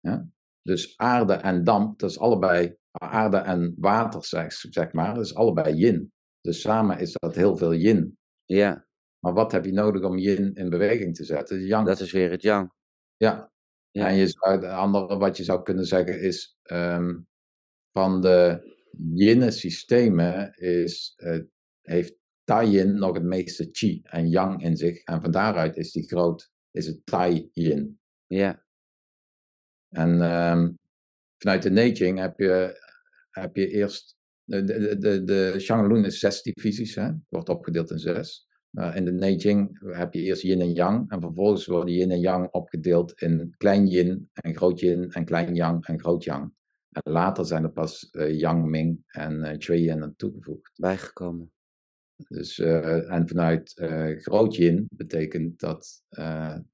[0.00, 0.28] Ja?
[0.62, 5.34] Dus aarde en damp, dat is allebei aarde en water, zeg, zeg maar, dat is
[5.34, 6.12] allebei yin.
[6.40, 8.18] Dus samen is dat heel veel yin.
[8.44, 8.86] Ja,
[9.18, 11.66] Maar wat heb je nodig om yin in beweging te zetten?
[11.66, 11.86] Yang.
[11.86, 12.72] dat is weer het Yang.
[13.16, 13.50] Ja.
[13.90, 14.06] Ja.
[14.06, 17.18] En je zou, de andere wat je zou kunnen zeggen is, ehm,
[17.92, 21.14] van de yin systemen is,
[21.82, 25.02] heeft Tai-yin nog het meeste chi en yang in zich.
[25.04, 27.98] En van daaruit is die groot, is het Tai-yin.
[28.26, 28.62] Ja,
[29.92, 30.70] En ehm,
[31.36, 32.80] vanuit de Neijing heb je,
[33.30, 37.10] heb je eerst, de, de, de, de Shanglun is zes divisies, hè?
[37.28, 38.46] wordt opgedeeld in zes.
[38.94, 41.10] In de Neijing heb je eerst yin en yang.
[41.10, 45.54] En vervolgens worden yin en yang opgedeeld in klein yin en groot yin en klein
[45.54, 46.52] yang en groot yang.
[46.92, 50.72] En later zijn er pas uh, Yang Ming en uh, Chui Yin aan toegevoegd.
[50.76, 51.52] Bijgekomen.
[52.28, 53.72] Dus, uh, en vanuit
[54.20, 56.02] groot yin betekent dat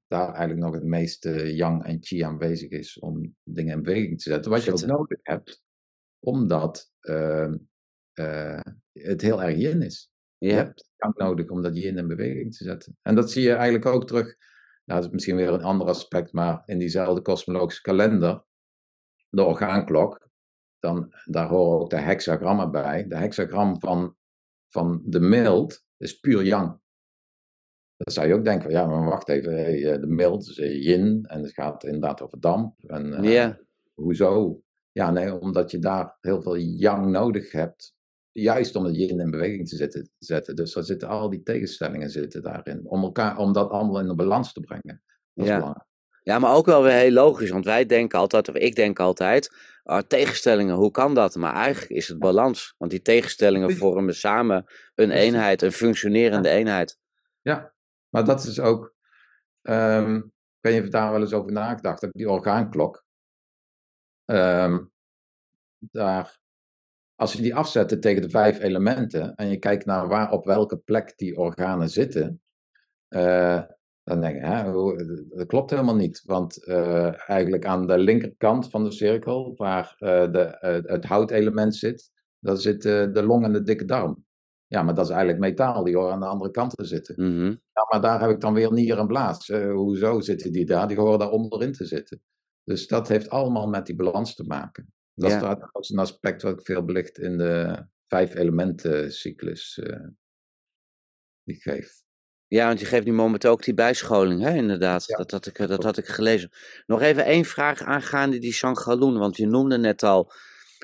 [0.07, 4.29] daar eigenlijk nog het meeste yang en chi aanwezig is om dingen in beweging te
[4.29, 4.51] zetten.
[4.51, 5.63] Wat je ook nodig hebt,
[6.19, 7.57] omdat ehm,
[8.91, 10.11] het heel erg yin is.
[10.37, 10.47] Ja.
[10.47, 12.97] Je hebt yang nodig om dat yin in beweging te zetten.
[13.01, 14.25] En dat zie je eigenlijk ook terug,
[14.85, 18.43] nou, dat is misschien weer een ander aspect, maar in diezelfde kosmologische kalender,
[19.29, 20.29] de orgaanklok,
[20.79, 23.07] dan, daar horen ook de hexagrammen bij.
[23.07, 24.15] De hexagram van,
[24.67, 26.79] van de mild is puur yang.
[27.97, 31.25] Dan zou je ook denken, ja, maar wacht even, eh, de mild is eh, yin
[31.25, 32.83] en het gaat inderdaad over damp.
[32.87, 33.49] En, uh,
[33.93, 34.61] Hoezo?
[34.91, 37.95] Ja, nee, omdat je daar heel veel yang nodig hebt,
[38.31, 40.09] juist om het yin in beweging te zetten.
[40.17, 40.55] zetten.
[40.55, 44.15] Dus er zitten al die tegenstellingen zitten daarin, om, elkaar, om dat allemaal in de
[44.15, 45.01] balans te brengen.
[45.33, 45.57] Dat is ja.
[45.57, 45.88] belangrijk.
[46.29, 49.55] Ja, maar ook wel weer heel logisch, want wij denken altijd, of ik denk altijd,
[49.85, 51.35] uh, tegenstellingen, hoe kan dat?
[51.35, 54.65] Maar eigenlijk is het balans, want die tegenstellingen vormen samen
[54.95, 56.99] een eenheid, een functionerende eenheid.
[57.41, 57.73] Ja,
[58.09, 58.95] maar dat is ook,
[59.61, 63.05] um, ik weet niet of daar wel eens over nagedacht heb, die orgaanklok.
[64.25, 64.91] Um,
[65.79, 66.39] daar,
[67.15, 70.77] als je die afzet tegen de vijf elementen en je kijkt naar waar op welke
[70.77, 72.41] plek die organen zitten,
[73.09, 73.63] uh,
[74.09, 74.71] dan denk ik, hè,
[75.29, 76.21] dat klopt helemaal niet.
[76.25, 81.75] Want uh, eigenlijk aan de linkerkant van de cirkel, waar uh, de, uh, het houtelement
[81.75, 84.25] zit, daar zit de long en de dikke darm.
[84.67, 87.15] Ja, maar dat is eigenlijk metaal, die horen aan de andere kant te zitten.
[87.17, 87.61] Mm -hmm.
[87.73, 89.47] Ja, maar daar heb ik dan weer nier en blaas.
[89.47, 90.87] hoezo zitten die daar?
[90.87, 92.21] Die horen daar onderin te zitten.
[92.63, 94.93] Dus dat heeft allemaal met die balans te maken.
[95.13, 95.69] Dat ja.
[95.79, 99.81] is een aspect wat ik veel belicht in de vijf elementen cyclus
[101.43, 102.07] die ik geef.
[102.49, 105.05] Ja, want je geeft nu momenteel ook die bijscholing, hè, inderdaad.
[105.05, 105.17] Ja.
[105.17, 106.51] Dat, had ik, dat had ik gelezen.
[106.85, 110.31] Nog even één vraag aangaande die Shanghalun, want je noemde net al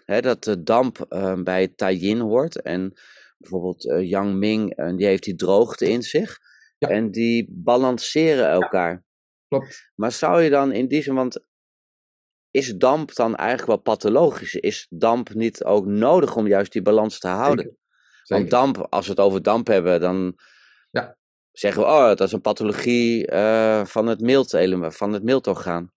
[0.05, 2.61] hè, dat de damp uh, bij Taiyin hoort.
[2.61, 2.93] En
[3.37, 6.37] bijvoorbeeld uh, Yang Ming, uh, die heeft die droogte in zich.
[6.77, 6.87] Ja.
[6.87, 8.91] En die balanceren elkaar.
[8.91, 9.03] Ja,
[9.47, 9.91] klopt.
[9.95, 11.45] Maar zou je dan in die zin, want
[12.51, 14.55] is damp dan eigenlijk wel pathologisch?
[14.55, 17.65] Is damp niet ook nodig om juist die balans te houden?
[17.65, 17.79] Zeker.
[18.23, 18.37] Zeker.
[18.37, 20.35] Want damp, als we het over damp hebben, dan
[20.91, 21.17] ja.
[21.59, 25.93] Zeggen we, oh, dat is een pathologie uh, van het miltelement, van het miltorgaan.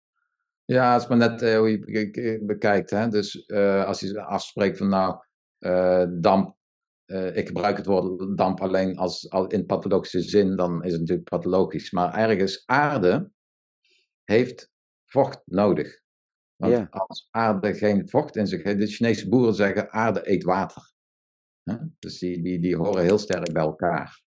[0.64, 2.90] Ja, het is maar net uh, hoe je bekijkt.
[2.90, 3.08] Hè?
[3.08, 5.18] Dus uh, als je afspreekt van nou,
[6.20, 6.56] damp,
[7.32, 11.28] ik gebruik het woord damp alleen als, als in pathologische zin, dan is het natuurlijk
[11.28, 11.90] pathologisch.
[11.90, 13.30] Maar ergens aarde
[14.24, 14.70] heeft
[15.04, 16.00] vocht nodig.
[16.56, 16.86] Want Ja.
[16.90, 20.92] als aarde geen vocht in zich heeft, de Chinese boeren zeggen aarde eet water.
[21.62, 21.76] Hè?
[21.98, 24.22] Dus die, die, die horen heel sterk bij elkaar.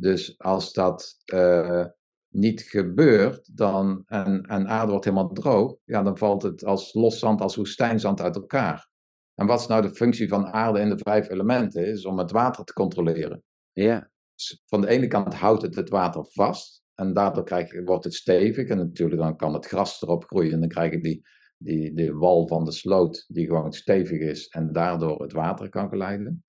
[0.00, 1.84] Dus als dat eh,
[2.28, 7.18] niet gebeurt dan, en, en aarde wordt helemaal droog, ja, dan valt het als los
[7.18, 8.88] zand, als woestijnzand uit elkaar.
[9.34, 11.86] En wat is nou de functie van aarde in de vijf elementen?
[11.86, 13.42] Is om het water te controleren.
[13.72, 16.82] Ja, Dus van de ene kant houdt het het water vast.
[16.94, 18.68] En daardoor krijg wordt het stevig.
[18.68, 20.52] En natuurlijk dan kan het gras erop groeien.
[20.52, 24.48] En dan krijg je die, die, die wal van de sloot die gewoon stevig is.
[24.48, 26.44] En daardoor het water kan geleiden.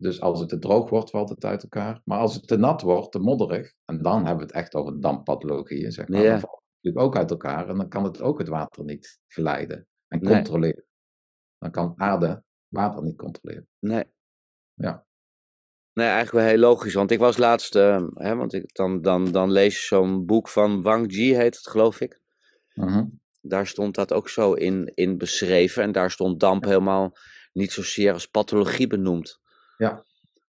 [0.00, 2.00] Dus als het te droog wordt, valt het uit elkaar.
[2.04, 3.72] Maar als het te nat wordt, te modderig.
[3.84, 6.20] En dan hebben we het echt over dampathologieën, zeg maar.
[6.22, 6.30] Ja.
[6.30, 7.68] Dan valt het natuurlijk ook uit elkaar.
[7.68, 9.86] En dan kan het ook het water niet geleiden.
[10.08, 10.34] En Nee.
[10.34, 10.84] controleren.
[11.58, 13.68] Dan kan aarde water niet controleren.
[13.78, 14.04] nee.
[14.74, 15.06] Ja.
[15.92, 16.94] Nee, eigenlijk wel heel logisch.
[16.94, 20.48] Want ik was laatst, eh, hè, want ik, dan, dan, dan lees je zo'n boek
[20.48, 22.20] van Wang Ji, heet het geloof ik.
[22.74, 23.04] Mhm.
[23.40, 25.82] Daar stond dat ook zo in, in beschreven.
[25.82, 27.16] En daar stond damp helemaal
[27.52, 29.40] niet zozeer als pathologie benoemd.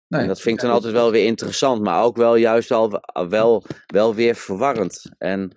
[0.09, 2.71] Nee, en dat vind ik dan ja, altijd wel weer interessant, maar ook wel juist
[2.71, 5.11] al wel, wel weer verwarrend.
[5.19, 5.57] En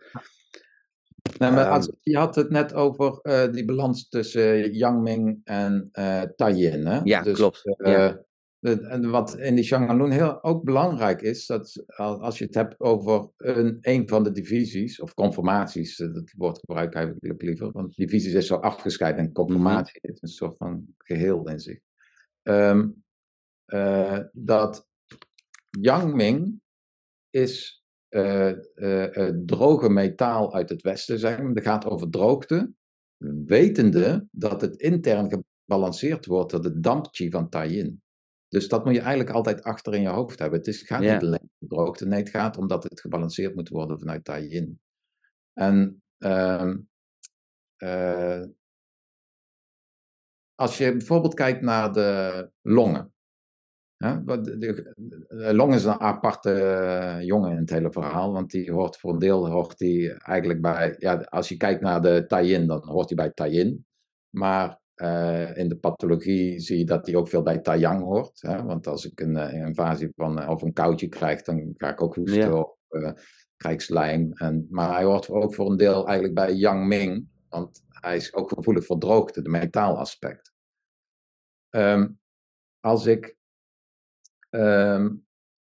[1.40, 5.42] Nee, maar Ehm, als, je had het net over eh, die balans tussen Yang Ming
[5.44, 6.86] en eh Taiyin.
[6.86, 7.00] Hè?
[7.04, 7.62] Ja, dus, klopt.
[7.78, 8.26] eh, Ja.
[8.60, 12.80] en wat in die Shanghalun heel ook belangrijk is, dat al- als je het hebt
[12.80, 17.72] over een, een van de divisies, of conformaties, eh, dat woord gebruik ik eigenlijk liever,
[17.72, 21.80] want divisies is zo afgescheiden en conformatie heeft een soort van geheel in zich.
[22.44, 22.88] Ehm,
[23.66, 24.88] eh, dat
[25.70, 26.62] Yang Ming
[27.30, 31.52] is eh, eh, droge metaal uit het westen, zeg maar.
[31.54, 32.74] Het gaat over droogte,
[33.46, 38.02] wetende dat het intern gebalanceerd wordt door de dampchi van Taiyin.
[38.48, 40.58] Dus dat moet je eigenlijk altijd achter in je hoofd hebben.
[40.60, 43.70] Het, is, gaat niet alleen om droogte, nee, het gaat om dat het gebalanceerd moet
[43.70, 44.80] worden vanuit Taiyin.
[45.54, 46.78] En ehm,
[47.76, 48.44] eh,
[50.56, 53.13] als je bijvoorbeeld kijkt naar de longen.
[54.26, 54.94] De, de,
[55.28, 59.14] de long is een aparte eh, jongen in het hele verhaal, want die hoort voor
[59.14, 63.08] een deel hoort die eigenlijk bij, ja, als je kijkt naar de Taiyin, dan hoort
[63.08, 63.86] hij bij Taiyin.
[64.30, 68.42] Maar eh, in de pathologie zie je dat die ook veel bij Taiyang hoort.
[68.42, 68.64] Hè?
[68.64, 72.16] Want als ik een, een invasie van, of een koudje krijg, dan ga ik ook
[72.16, 72.60] hoesten Ja.
[72.60, 73.12] of uh,
[73.56, 74.34] krijg ik slijm.
[74.34, 77.28] En, maar hij hoort ook voor een deel eigenlijk bij Yang Ming.
[77.50, 80.54] Want hij is ook gevoelig voor droogte, de metaalaspect.
[81.70, 82.08] Ehm,
[82.80, 83.36] als ik
[84.54, 85.16] ehm,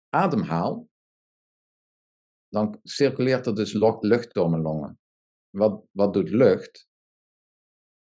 [0.10, 0.90] ademhaal,
[2.48, 5.00] dan circuleert er dus lucht door mijn longen.
[5.50, 6.88] Wat, wat doet lucht?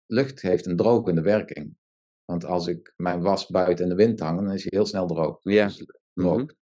[0.07, 1.77] Lucht heeft een drogende werking.
[2.25, 5.07] Want als ik mijn was buiten in de wind hang, dan is hij heel snel
[5.07, 5.39] droog.
[5.43, 5.67] Ja.
[5.67, 6.57] Dus, droogt.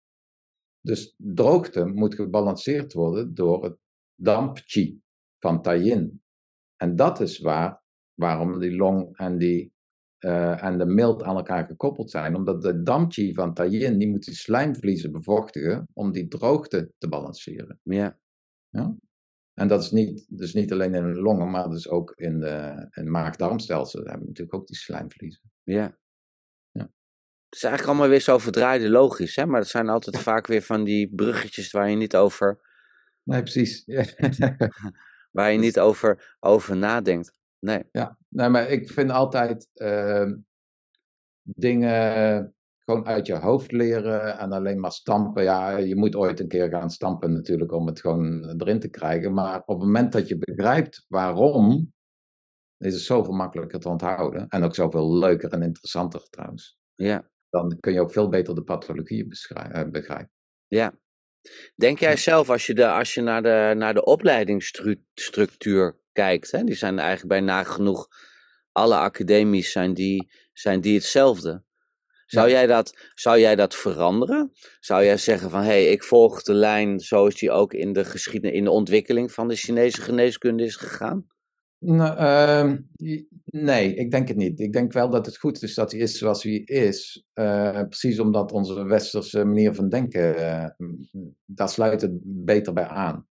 [0.82, 3.78] dus droogte moet gebalanceerd worden door het
[4.16, 5.02] dampchi
[5.38, 6.24] van Taiyin.
[6.76, 7.84] En dat is waar,
[8.14, 9.74] waarom die long en, die,
[10.24, 12.36] eh, en de mild aan elkaar gekoppeld zijn.
[12.36, 17.80] Omdat de dampchi van Taiyin, die moet die slijmvliezen bevochtigen om die droogte te balanceren.
[17.84, 18.20] Ja.
[18.70, 18.96] Ja?
[19.54, 22.74] En dat is niet, dus niet alleen in de longen, maar dus ook in, de,
[22.76, 24.00] in het maag-darmstelsel.
[24.00, 25.52] Daar hebben we natuurlijk ook die slijmvliezen.
[25.64, 25.98] Ja.
[26.72, 26.82] Ja.
[26.82, 29.46] Het is eigenlijk allemaal weer zo verdraaide logisch, hè?
[29.46, 32.60] maar dat zijn altijd vaak weer van die bruggetjes waar je niet over,
[33.24, 33.84] Nee, precies.
[35.38, 37.34] waar je niet over, over nadenkt.
[37.62, 37.84] Nee.
[37.92, 40.32] Ja, nee, maar ik vind altijd uh,
[41.44, 45.44] dingen gewoon uit je hoofd leren en alleen maar stampen.
[45.44, 49.34] Ja, je moet ooit een keer gaan stampen natuurlijk om het gewoon erin te krijgen.
[49.34, 51.94] Maar op het moment dat je begrijpt waarom,
[52.78, 54.48] is het zoveel makkelijker te onthouden.
[54.48, 56.78] En ook zoveel leuker en interessanter trouwens.
[56.96, 57.30] Ja.
[57.50, 60.32] Dan kun je ook veel beter de pathologie begrijpen.
[60.68, 61.00] Ja.
[61.76, 66.64] Denk jij zelf, als je, de, als je naar, de, naar de opleidingsstructuur kijkt, hè,
[66.64, 68.08] die zijn eigenlijk bij nagenoeg
[68.72, 71.64] alle academies zijn die, zijn die hetzelfde.
[72.26, 72.54] Zou, ja.
[72.54, 74.52] jij dat, zou jij dat veranderen?
[74.80, 78.06] Zou jij zeggen van, hé, hey, ik volg de lijn zoals die ook in de
[78.06, 81.26] geschiedenis, in de ontwikkeling van de Chinese geneeskunde is gegaan?
[81.80, 82.78] Nou, uh,
[83.46, 84.60] nee, ik denk het niet.
[84.60, 87.26] Ik denk wel dat het goed is dat hij is zoals hij is.
[87.34, 90.66] Uh, precies omdat onze westerse manier van denken, uh,
[91.46, 93.28] daar sluit het beter bij aan.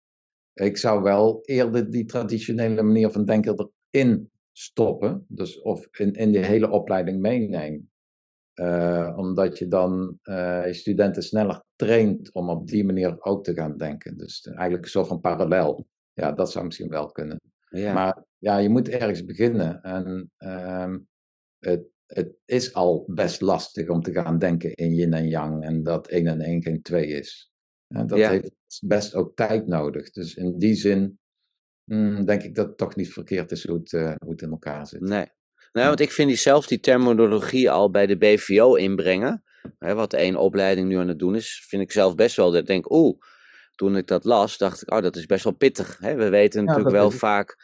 [0.56, 5.24] Ik zou wel eerder die traditionele manier van denken erin stoppen.
[5.28, 7.90] Dus of in, in die hele opleiding meenemen.
[8.54, 13.76] Uh, omdat je dan je studenten sneller traint om op die manier ook te gaan
[13.76, 14.16] denken.
[14.16, 15.86] Dus eigenlijk een soort van parallel.
[16.12, 17.40] Ja, dat zou misschien wel kunnen.
[17.70, 17.92] Ja.
[17.92, 19.82] Maar ja, je moet ergens beginnen.
[19.82, 20.94] En uh,
[21.58, 25.64] het, het is al best lastig om te gaan denken in yin en yang.
[25.64, 27.50] En dat 1 en 1 geen 2 is.
[27.88, 28.30] En dat Ja.
[28.30, 30.10] heeft best ook tijd nodig.
[30.10, 31.18] Dus in die zin
[31.84, 34.50] mm, denk ik dat het toch niet verkeerd is hoe het, uh, hoe het in
[34.50, 35.00] elkaar zit.
[35.00, 35.26] Nee.
[35.72, 39.44] Nou, want ik vind die zelf die terminologie al bij de BVO inbrengen.
[39.78, 42.50] Hè, wat één opleiding nu aan het doen is, vind ik zelf best wel.
[42.50, 43.18] Dat ik denk, oeh,
[43.74, 45.98] toen ik dat las, dacht ik, oh, dat is best wel pittig.
[45.98, 46.14] Hè?
[46.14, 47.56] We weten Ja, natuurlijk wel vaak,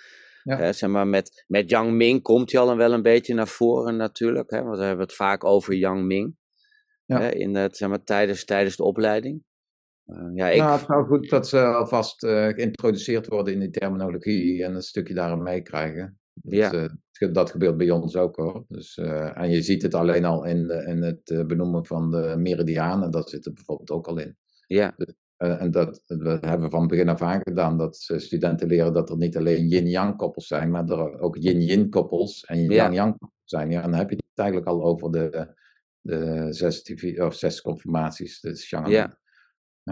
[0.42, 0.56] Ja.
[0.56, 3.96] hè, zeg maar, met, met Yang Ming komt hij al wel een beetje naar voren
[3.96, 4.50] natuurlijk.
[4.50, 4.62] Hè?
[4.62, 6.36] Want we hebben het vaak over Yang Ming.
[7.04, 7.20] Ja.
[7.20, 9.44] Hè, in het, zeg maar, tijdens, tijdens de opleiding.
[10.04, 13.70] Eh, ja, ik, Nou, het zou goed dat ze alvast eh, geïntroduceerd worden in die
[13.70, 16.18] terminologie en een stukje daarin meekrijgen.
[16.32, 16.72] Dat, Ja.
[16.72, 18.64] eh, dat gebeurt bij ons ook hoor.
[18.68, 18.96] Dus,
[19.34, 23.30] en je ziet het alleen al in, de, in het benoemen van de meridianen, dat
[23.30, 24.36] zit er bijvoorbeeld ook al in.
[24.66, 24.94] ja,
[25.42, 29.16] Eh, en dat we hebben van begin af aan gedaan dat studenten leren dat er
[29.16, 33.70] niet alleen yin-yang koppels zijn, maar er ook yin-yin koppels en yang-yang koppels zijn.
[33.70, 35.54] Ja, en dan heb je het eigenlijk al over de,
[36.00, 38.90] de zes, of zes conformaties, de ja, Hè,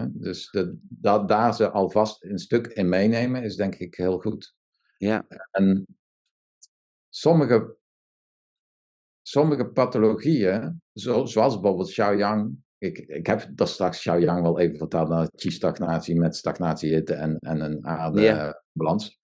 [0.09, 4.55] Dus de, dat, daar ze alvast een stuk in meenemen, is denk ik heel goed.
[4.97, 5.87] ja, En
[7.09, 7.77] sommige,
[9.23, 15.09] sommige pathologieën, zo, zoals bijvoorbeeld Xiaoyang, ik, ik heb daar straks Xiaoyang wel even verteld,
[15.09, 19.21] naar chi-stagnatie met stagnatiehitte en, en een aardebalans.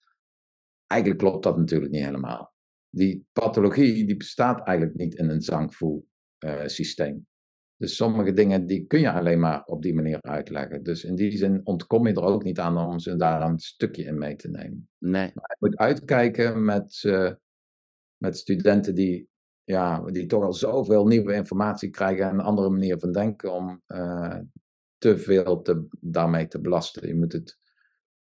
[0.87, 2.55] Eigenlijk klopt dat natuurlijk niet helemaal.
[2.91, 6.07] Die pathologie die bestaat eigenlijk niet in een zangvoel
[6.39, 7.27] eh, systeem.
[7.79, 10.83] Dus sommige dingen die kun je alleen maar op die manier uitleggen.
[10.83, 14.05] Dus in die zin ontkom je er ook niet aan om ze daar een stukje
[14.05, 14.89] in mee te nemen.
[14.99, 17.33] nee, Je moet uitkijken met, eh,
[18.17, 19.29] met studenten die,
[19.65, 23.83] ja, die toch al zoveel nieuwe informatie krijgen en een andere manier van denken om
[23.87, 24.39] eh,
[24.99, 27.09] te veel te, daarmee te belasten.
[27.09, 27.59] Je moet het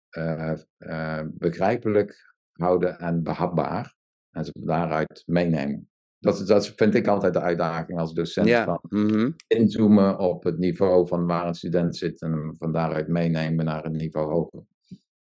[0.09, 3.95] eh, begrijpelijk houden en behapbaar
[4.31, 5.92] en ze daaruit meenemen.
[6.23, 8.47] Dat, vind ik altijd de uitdaging als docent.
[8.47, 12.71] ja, Van mhm, inzoomen op het niveau van waar een student zit en hem van
[12.71, 14.63] daaruit meenemen naar een niveau hoger.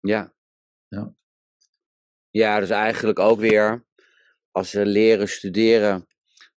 [0.01, 0.33] ja.
[0.89, 1.15] Ja.
[2.31, 3.85] Ja, dus eigenlijk ook weer,
[4.51, 6.07] als ze leren studeren,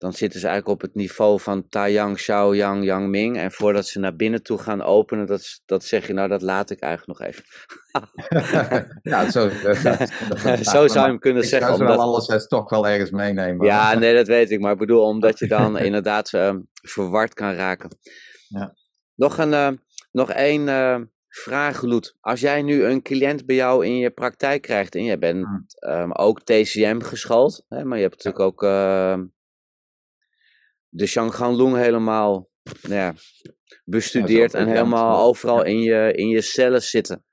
[0.05, 3.39] dan zitten ze eigenlijk op het niveau van Taiyang, Xiaoyang, Yang Ming.
[3.39, 6.71] En voordat ze naar binnen toe gaan openen, dat, dat zeg je, nou, dat laat
[6.71, 7.45] ik eigenlijk nog even.
[9.13, 10.09] ja, zo, dat, dat,
[10.75, 11.71] zo zou je hem kunnen ik zeggen.
[11.71, 11.97] Ik zou omdat...
[11.97, 13.67] wel alles toch wel ergens meenemen.
[13.67, 14.61] Ja, nee, dat weet ik.
[14.61, 17.99] Maar ik bedoel, omdat je dan inderdaad uh, verward kan raken.
[18.49, 18.75] Ja.
[19.15, 19.71] Nog, een, uh,
[20.13, 22.17] nog één uh, vraag, Loet.
[22.21, 25.67] Als jij nu een cliënt bij jou in je praktijk krijgt en je bent Hmm.
[25.81, 29.25] um, ook TCM geschoold, hè, maar je hebt natuurlijk ook ehm,
[30.95, 32.49] de Shanghanlong helemaal
[32.83, 33.15] nou ja,
[33.85, 35.23] bestudeerd Ja, en helemaal ja.
[35.23, 37.25] overal in je, in je cellen zitten.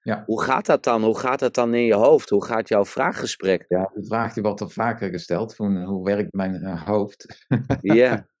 [0.00, 0.22] Ja.
[0.26, 1.02] Hoe gaat dat dan?
[1.02, 2.30] Hoe gaat dat dan in je hoofd?
[2.30, 3.64] Hoe gaat jouw vraaggesprek?
[3.68, 5.54] Ja, die vraag die wordt er vaker gesteld.
[5.54, 7.46] Van, hoe werkt mijn eh, hoofd?
[7.80, 8.26] Ja,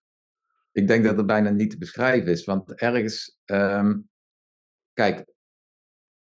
[0.76, 2.44] Ik denk dat het bijna niet te beschrijven is.
[2.44, 3.98] Want ergens, ehm,
[4.92, 5.24] kijk,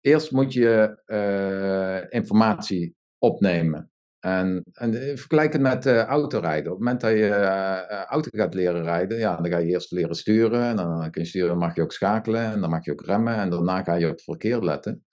[0.00, 3.90] eerst moet je eh, informatie opnemen.
[4.28, 6.72] En, en eh, vergelijk het met eh, autorijden.
[6.72, 9.90] Op het moment dat je eh, auto gaat leren rijden, ja, dan ga je eerst
[9.90, 10.62] leren sturen.
[10.62, 12.52] En dan kun je sturen, mag je ook schakelen.
[12.52, 13.34] En dan mag je ook remmen.
[13.34, 15.04] En daarna ga je op het verkeer letten.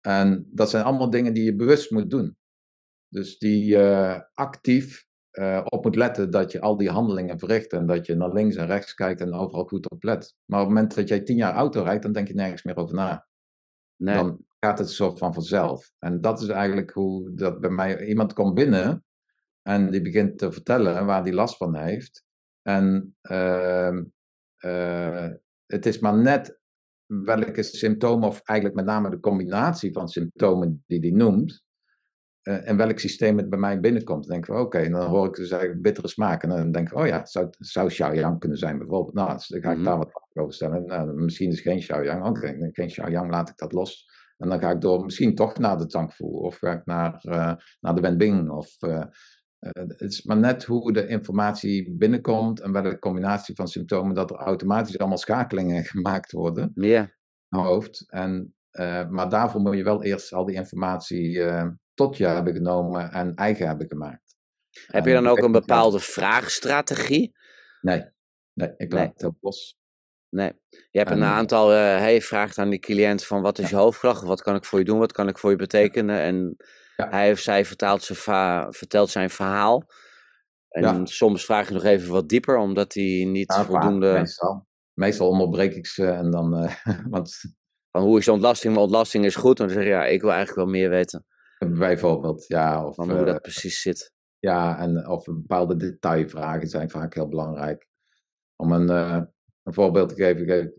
[0.00, 2.36] En dat zijn allemaal dingen die je bewust moet doen.
[3.08, 5.04] Dus die je actief
[5.64, 8.66] op moet letten dat je al die handelingen verricht en dat je naar links en
[8.66, 10.34] rechts kijkt en overal goed op let.
[10.44, 12.76] Maar op het moment dat jij tien jaar auto rijdt, dan denk je nergens meer
[12.76, 13.26] over na.
[13.96, 14.14] Nee.
[14.14, 15.92] Dan gaat het zo van vanzelf.
[15.98, 19.04] En dat is eigenlijk hoe dat bij mij, iemand komt binnen
[19.62, 22.24] en die begint te vertellen waar die last van heeft.
[22.62, 24.04] En ehm,
[24.56, 25.28] eh,
[25.66, 26.60] het is maar net
[27.06, 31.64] welke symptomen, of eigenlijk met name de combinatie van symptomen die die noemt,
[32.46, 34.22] en welk systeem het bij mij binnenkomt.
[34.26, 36.42] Dan denk ik, oké, dan hoor ik dus eigenlijk bittere smaak.
[36.42, 39.14] En dan denk ik, oh ja, het zou, zou Xiaoyang kunnen zijn bijvoorbeeld.
[39.14, 39.84] Nou, dus dan ga ik Mhm.
[39.86, 40.86] daar wat over stellen.
[40.86, 42.24] Nou, misschien is geen Xiaoyang.
[42.26, 44.08] Oké, geen Xiaoyang, laat ik dat los.
[44.36, 46.24] En dan ga ik door misschien toch naar de Tangfu.
[46.24, 48.50] Of ga ik naar, eh, naar de Wenbing.
[48.50, 48.96] Of, eh,
[49.58, 52.60] eh, het is maar net hoe de informatie binnenkomt.
[52.60, 54.14] En welke combinatie van symptomen.
[54.14, 57.10] Dat er automatisch allemaal schakelingen gemaakt worden Ja,
[57.48, 58.04] hoofd.
[58.08, 61.66] En, eh, maar daarvoor moet je wel eerst al die informatie eh,
[61.96, 64.36] tot je hebben genomen en eigen hebben gemaakt.
[64.86, 67.36] heb je dan ook een bepaalde vraagstrategie?
[67.80, 68.04] Nee,
[68.52, 69.00] nee ik Nee.
[69.00, 69.76] laat het heel los.
[70.28, 70.52] Nee.
[70.68, 73.76] Je hebt een En- aantal, eh hij vraagt aan die cliënt van wat is je
[73.76, 74.22] hoofdklacht?
[74.22, 74.98] Wat kan ik voor je doen?
[74.98, 76.20] Wat kan ik voor je betekenen?
[76.20, 76.56] En
[76.96, 77.08] Ja.
[77.08, 79.84] hij of zij vertaalt zijn va- vertelt zijn verhaal.
[80.68, 81.04] En Ja.
[81.04, 84.12] soms vraag je nog even wat dieper, omdat hij niet voldoende...
[84.12, 84.66] Meestal.
[84.92, 86.74] meestal onderbreek ik ze en dan, eh,
[87.10, 87.36] want
[87.90, 88.74] Van hoe is de ontlasting?
[88.74, 89.60] Maar ontlasting is goed.
[89.60, 91.26] En dan zeg je, ja, ik wil eigenlijk wel meer weten
[91.58, 94.12] bijvoorbeeld, ja, of, van hoe eh, dat precies zit.
[94.38, 97.86] ja, en of bepaalde detailvragen zijn vaak heel belangrijk.
[98.56, 99.22] Om een, eh,
[99.62, 100.74] een voorbeeld te geven,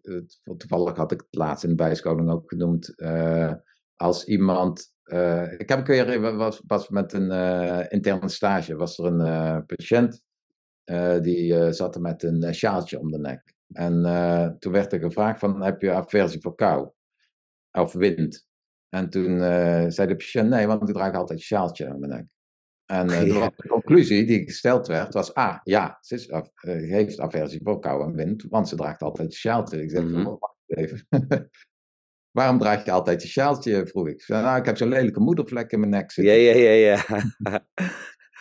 [0.57, 2.99] toevallig had ik het laatst in de bijscholing ook genoemd.
[2.99, 3.53] eh,
[3.95, 8.97] als iemand, eh, ik heb een keer, was, was met een eh, interne stage, was
[8.97, 10.21] er een eh, patiënt
[10.83, 13.53] eh, die eh, zat er met een eh, sjaaltje om de nek.
[13.71, 16.89] En eh, toen werd er gevraagd van, heb je aversie voor kou?
[17.71, 18.46] Of wind?
[18.89, 22.11] En toen eh, zei de patiënt, nee, want ik draag altijd een sjaaltje om mijn
[22.11, 22.25] nek.
[22.85, 23.51] En eh, Ja.
[23.55, 27.79] de conclusie die gesteld werd was, ah, ja, ze is, af- eh, heeft aversie voor
[27.79, 29.81] kou en wind, want ze draagt altijd een sjaaltje.
[29.81, 31.05] Ik zeg, oh, wacht even.
[32.37, 34.23] Waarom draag je altijd een sjaaltje, vroeg ik.
[34.27, 36.41] Nou, ik heb zo'n lelijke moedervlek in mijn nek Ja, zitten.
[36.41, 37.21] ja, ja, ja.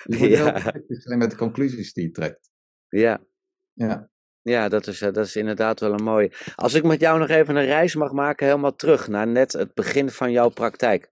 [0.04, 0.36] Je moet ja.
[0.36, 2.50] heel voorzichtig zijn met de conclusies die je trekt.
[2.88, 3.24] ja.
[3.72, 4.10] Ja,
[4.48, 6.32] Ja, dat is, eh, dat is inderdaad wel een mooie.
[6.54, 9.74] Als ik met jou nog even een reis mag maken, helemaal terug naar net het
[9.74, 11.10] begin van jouw praktijk.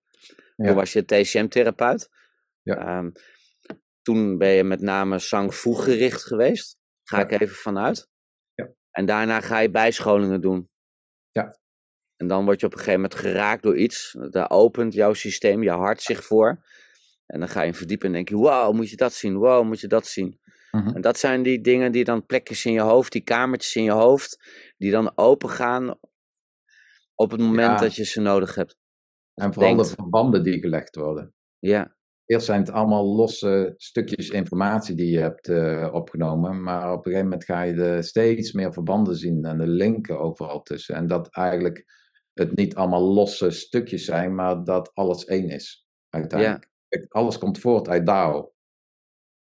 [0.57, 0.67] Ja.
[0.67, 2.09] Toen was je TCM-therapeut.
[2.63, 2.77] Ja.
[2.77, 3.11] Ehm,
[4.03, 6.77] toen ben je met name Sang Fu gericht geweest.
[7.03, 7.25] Ga Ja.
[7.25, 8.09] ik even vanuit.
[8.55, 8.69] Ja.
[8.91, 10.71] En daarna ga je bijscholingen doen.
[11.31, 11.59] Ja.
[12.17, 14.17] En dan word je op een gegeven moment geraakt door iets.
[14.31, 16.65] Daar opent jouw systeem, je hart zich voor.
[17.27, 19.37] En dan ga je verdiepen en denk je, wow, moet je dat zien?
[19.37, 20.41] Wow, moet je dat zien?
[20.75, 20.95] Mhm.
[20.95, 23.91] En dat zijn die dingen die dan plekjes in je hoofd, die kamertjes in je
[23.91, 24.39] hoofd,
[24.77, 25.99] die dan open gaan
[27.15, 27.77] op het moment Ja.
[27.77, 28.77] dat je ze nodig hebt.
[29.35, 29.89] En vooral denkt.
[29.89, 31.35] de verbanden die gelegd worden.
[31.59, 31.97] Ja,
[32.27, 37.03] Eerst zijn het allemaal losse stukjes informatie die je hebt eh, opgenomen, maar op een
[37.13, 40.95] gegeven moment ga je de steeds meer verbanden zien en de linken overal tussen.
[40.95, 41.85] En dat eigenlijk
[42.33, 45.87] het niet allemaal losse stukjes zijn, maar dat alles één is.
[46.09, 46.71] Uiteindelijk.
[46.89, 48.53] Kijk, Alles komt voort uit Dao.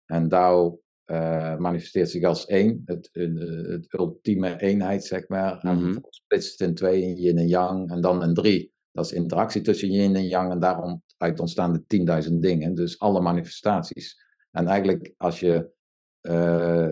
[0.05, 3.33] En Dao eh, manifesteert zich als één, het, eh,
[3.69, 5.59] het ultieme eenheid, zeg maar.
[5.59, 5.97] En Mhm.
[6.09, 8.73] splitst het in twee, in yin en yang, en dan in drie.
[8.91, 12.75] Dat is interactie tussen yin en yang, en daarom uit ontstaan de 10.000 dingen.
[12.75, 14.25] Dus alle manifestaties.
[14.51, 15.75] En eigenlijk, als je
[16.21, 16.87] eh,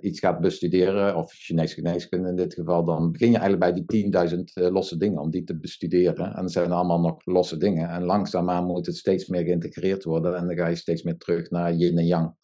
[0.00, 3.84] iets gaat bestuderen, of Chinees geneeskunde in dit geval, dan begin je eigenlijk bij die
[3.84, 6.34] 10.000 eh, losse dingen, om die te bestuderen.
[6.34, 7.88] En dat zijn allemaal nog losse dingen.
[7.88, 11.50] En langzaamaan moet het steeds meer geïntegreerd worden, en dan ga je steeds meer terug
[11.50, 12.34] naar yin en yang.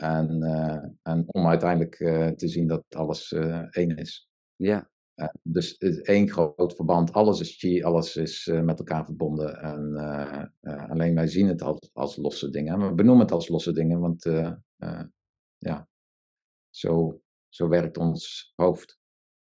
[0.00, 0.42] En,
[1.02, 1.96] en om uiteindelijk
[2.36, 3.32] te zien dat alles
[3.70, 4.28] één is.
[4.56, 4.90] Ja.
[5.42, 7.12] dus het is één groot verband.
[7.12, 9.60] Alles is chi, alles is met elkaar verbonden.
[9.60, 9.96] En
[10.88, 12.88] alleen wij zien het als, als losse dingen.
[12.88, 14.24] we benoemen het als losse dingen, want
[15.58, 15.88] ja,
[16.70, 18.98] zo, zo werkt ons hoofd.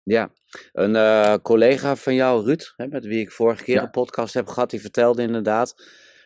[0.02, 0.32] Ja,
[0.72, 4.46] een uh, collega van jou, Ruud, hè, met wie ik vorige keer een podcast heb
[4.48, 5.74] gehad, die vertelde inderdaad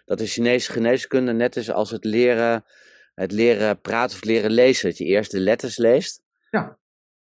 [0.05, 2.65] dat de Chinese geneeskunde net is als het leren,
[3.17, 4.89] het leren praten of leren lezen.
[4.89, 6.23] Dat je eerst de letters leest.
[6.51, 6.79] Ja.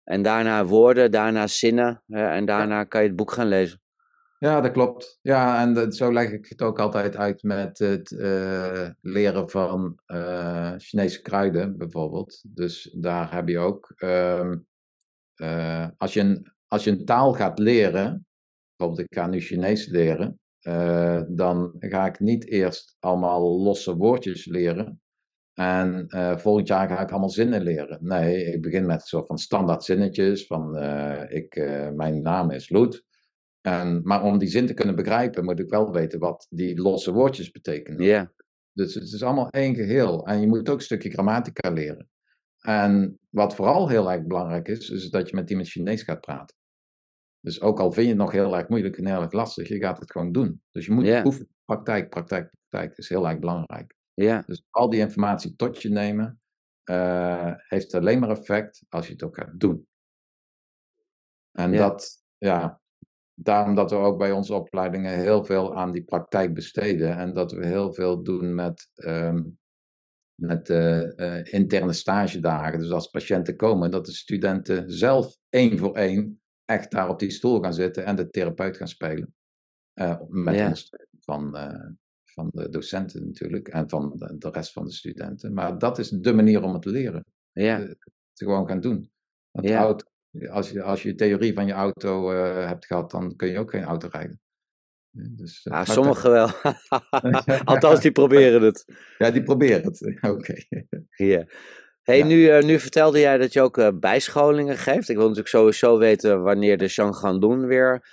[0.04, 2.02] En daarna woorden, daarna zinnen.
[2.06, 3.80] Hè, en daarna kan je het boek gaan lezen.
[4.38, 5.18] Ja, dat klopt.
[5.22, 9.98] Ja, en dat, zo leg ik het ook altijd uit met het uh, leren van
[10.06, 12.42] uh, Chinese kruiden, bijvoorbeeld.
[12.46, 13.92] Dus daar heb je ook.
[13.96, 14.56] Uh,
[15.96, 18.26] als, je een, als je een taal gaat leren,
[18.76, 20.40] bijvoorbeeld ik ga nu Chinees leren,
[21.36, 25.00] dan ga ik niet eerst allemaal losse woordjes leren.
[25.54, 26.06] En
[26.38, 27.98] volgend jaar ga ik allemaal zinnen leren.
[28.00, 30.46] Nee, ik begin met een soort van standaard zinnetjes.
[30.46, 30.78] Van
[31.28, 31.54] ik,
[31.94, 33.04] mijn naam is Loet.
[33.60, 37.12] En, maar om die zin te kunnen begrijpen, moet ik wel weten wat die losse
[37.12, 38.04] woordjes betekenen.
[38.04, 38.32] Ja.
[38.72, 40.26] Dus het is allemaal één geheel.
[40.26, 42.08] En je moet ook een stukje grammatica leren.
[42.60, 46.56] En wat vooral heel erg belangrijk is, is dat je met iemand Chinees gaat praten.
[47.40, 49.78] Dus ook al vind je het nog heel erg moeilijk en heel erg lastig, je
[49.78, 50.62] gaat het gewoon doen.
[50.70, 51.26] Dus je moet yeah.
[51.26, 51.48] oefenen.
[51.64, 53.94] Praktijk, praktijk, praktijk is heel erg belangrijk.
[54.22, 54.42] Ja.
[54.46, 56.40] Dus al die informatie tot je nemen,
[56.90, 59.86] uh, heeft alleen maar effect als je het ook gaat doen.
[61.52, 62.80] En dat, ja,
[63.34, 67.16] daarom dat we ook bij onze opleidingen heel veel aan die praktijk besteden.
[67.16, 69.58] En dat we heel veel doen met, um,
[70.34, 72.78] met uh, uh, interne stagedagen.
[72.78, 77.30] Dus als patiënten komen, dat de studenten zelf één voor één echt daar op die
[77.30, 79.34] stoel gaan zitten en de therapeut gaan spelen.
[79.94, 80.72] Uh, met ja.
[81.20, 81.56] van,
[82.32, 85.54] van de docenten natuurlijk en van de, de, rest van de studenten.
[85.54, 87.24] Maar dat is de manier om het te leren.
[87.52, 87.78] Ja.
[88.32, 89.10] Te gewoon gaan doen.
[89.50, 89.96] Want ja
[90.50, 93.70] als je, als je theorie van je auto uh, hebt gehad, dan kun je ook
[93.70, 94.40] geen auto rijden.
[95.10, 96.48] Dus, uh, ah, sommigen wel.
[97.64, 98.84] Althans, die proberen het.
[99.18, 100.00] Ja, die proberen het.
[100.20, 100.28] Oké.
[100.28, 100.66] Okay.
[101.16, 101.44] Ja.
[102.02, 102.26] Hey, ja.
[102.26, 105.08] nu, uh, nu vertelde jij dat je ook bijscholingen geeft.
[105.08, 108.06] Ik wil natuurlijk sowieso weten wanneer de Shanghandun weer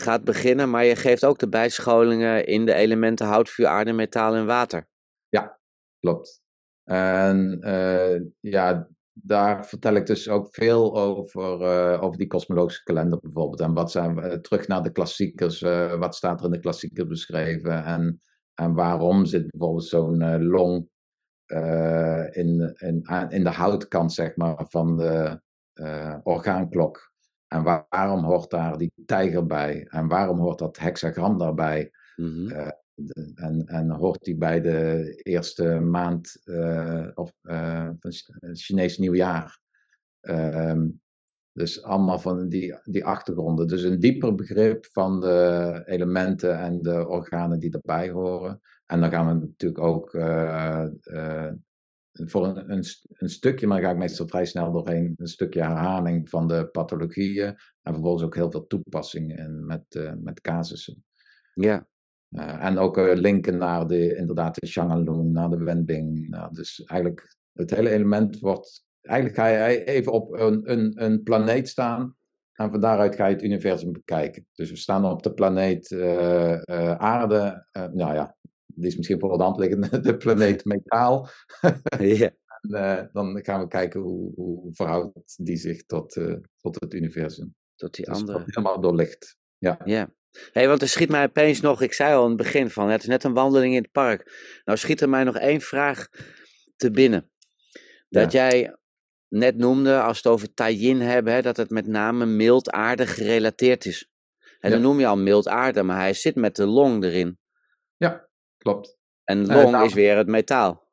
[0.00, 0.70] gaat beginnen.
[0.70, 4.88] Maar je geeft ook de bijscholingen in de elementen hout, vuur, aarde, metaal en water.
[5.28, 5.58] Ja,
[6.00, 6.42] klopt.
[6.84, 7.58] En
[8.40, 13.60] ja, daar vertel ik dus ook veel over, uh, over die kosmologische kalender bijvoorbeeld.
[13.60, 15.60] En wat zijn we, terug naar de klassiekers,
[15.98, 18.20] wat staat er in de klassiekers beschreven en,
[18.54, 20.88] en waarom zit bijvoorbeeld zo'n long
[22.30, 25.40] in, in, in de houtkant zeg maar, van de
[26.22, 27.14] orgaanklok.
[27.48, 29.86] En waarom hoort daar die tijger bij?
[29.88, 31.90] En waarom hoort dat hexagram daarbij?
[32.16, 32.72] Mm -hmm.
[33.34, 38.12] En, en hoort die bij de eerste maand uh, of, uh, van
[38.52, 39.58] Chinees nieuwjaar.
[40.22, 40.82] Uh,
[41.52, 43.66] dus allemaal van die, die achtergronden.
[43.66, 48.60] Dus een dieper begrip van de elementen en de organen die erbij horen.
[48.86, 50.86] En dan gaan we natuurlijk ook uh,
[52.24, 55.62] voor een, een, een, stukje, maar dan ga ik meestal vrij snel doorheen, een stukje
[55.62, 57.46] herhaling van de pathologieën.
[57.82, 61.04] En vervolgens ook heel veel toepassingen met, met casussen.
[61.54, 61.86] Ja.
[62.30, 66.28] Uh, en ook uh, linken naar de, inderdaad de Shangalun, naar de Wenbing.
[66.28, 68.84] Nou, dus eigenlijk het hele element wordt...
[69.00, 72.16] Eigenlijk ga je even op een, een, een planeet staan
[72.52, 74.46] en van daaruit ga je het universum bekijken.
[74.54, 75.92] Dus we staan op de planeet
[76.98, 77.66] aarde.
[77.72, 78.36] nou ja,
[78.76, 81.28] die is misschien voor de hand liggende, de planeet metaal.
[81.98, 82.30] yeah.
[82.60, 86.20] en, dan gaan we kijken hoe, hoe verhoudt die zich tot,
[86.60, 87.54] tot het universum.
[87.74, 88.42] Tot die dus andere.
[88.46, 89.36] Helemaal doorlicht.
[89.58, 89.78] Ja.
[89.84, 90.14] ja
[90.52, 93.00] hey, want er schiet mij opeens nog, ik zei al in het begin van, het
[93.00, 94.32] is net een wandeling in het park.
[94.64, 96.08] Nou schiet er mij nog één vraag
[96.76, 97.30] te binnen.
[98.08, 98.48] Dat ja.
[98.48, 98.76] jij
[99.28, 103.84] net noemde, als we het over Taiyin hebben, hè, dat het met name mildaardig gerelateerd
[103.84, 104.10] is.
[104.60, 104.76] En ja.
[104.76, 107.38] dan noem je al mildaarde, maar hij zit met de long erin.
[107.96, 108.25] Ja,
[108.70, 108.98] klopt.
[109.24, 110.88] En long uh, is weer het metaal.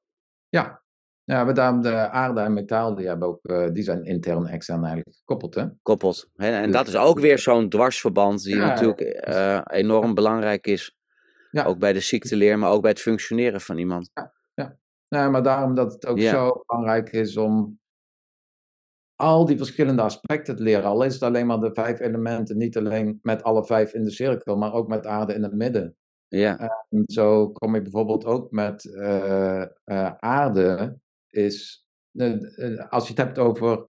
[0.50, 0.84] Ja,
[1.24, 4.52] ja, maar daarom de aarde en metaal, die, hebben ook, uh, die zijn intern en
[4.52, 5.56] extern eigenlijk gekoppeld.
[5.56, 5.66] Hè?
[5.82, 6.30] Koppeld.
[6.36, 6.52] Hè?
[6.52, 10.98] En dat is ook weer zo'n dwarsverband die ja, natuurlijk uh, enorm belangrijk is.
[11.52, 11.64] Ja.
[11.64, 14.10] Ook bij de ziekteleer, maar ook bij het functioneren van iemand.
[14.14, 14.78] Ja, ja.
[15.08, 17.80] ja maar daarom dat het ook zo belangrijk is om
[19.16, 20.84] al die verschillende aspecten te leren.
[20.84, 24.12] Al is het alleen maar de vijf elementen, niet alleen met alle vijf in de
[24.12, 25.98] cirkel, maar ook met aarde in het midden.
[26.36, 26.86] Ja.
[26.90, 29.66] En zo kom ik bijvoorbeeld ook met uh,
[30.20, 31.88] aarde is,
[32.90, 33.88] als je het hebt over,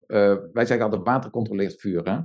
[0.53, 2.21] wij zeggen altijd water controleert vuur, hè?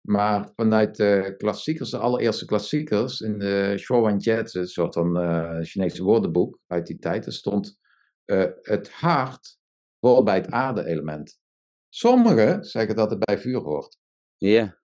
[0.00, 5.16] Maar vanuit de klassiekers, de allereerste klassiekers, in de Shuowan Jie, een soort van
[5.64, 7.78] Chinese woordenboek uit die tijd, er stond
[8.62, 9.58] het hart
[9.98, 11.38] hoort bij het aarde-element.
[11.88, 13.98] Sommigen zeggen dat het bij vuur hoort.
[14.36, 14.78] Ja.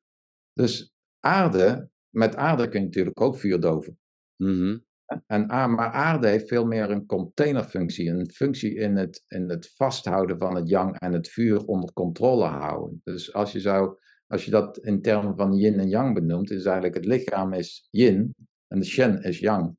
[0.52, 4.00] Dus aarde, met aarde kun je natuurlijk ook vuur doven.
[4.42, 4.78] Mhm.
[5.26, 10.38] En, maar aarde heeft veel meer een containerfunctie, een functie in het, in het vasthouden
[10.38, 13.00] van het yang en het vuur onder controle houden.
[13.04, 16.64] Dus als je, zou, als je dat in termen van yin en yang benoemt, is
[16.64, 18.34] eigenlijk het lichaam is yin
[18.68, 19.76] en de shen is yang.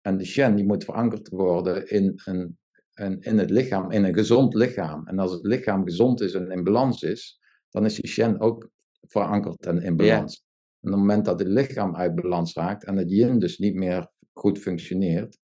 [0.00, 2.58] En de shen die moet verankerd worden in, een,
[2.94, 5.06] een, in het lichaam, in een gezond lichaam.
[5.06, 7.40] En als het lichaam gezond is en in balans is,
[7.70, 10.44] dan is die shen ook verankerd en in balans.
[10.82, 13.74] En op het moment dat het lichaam uit balans raakt en het yin dus niet
[13.74, 15.38] meer goed functioneert,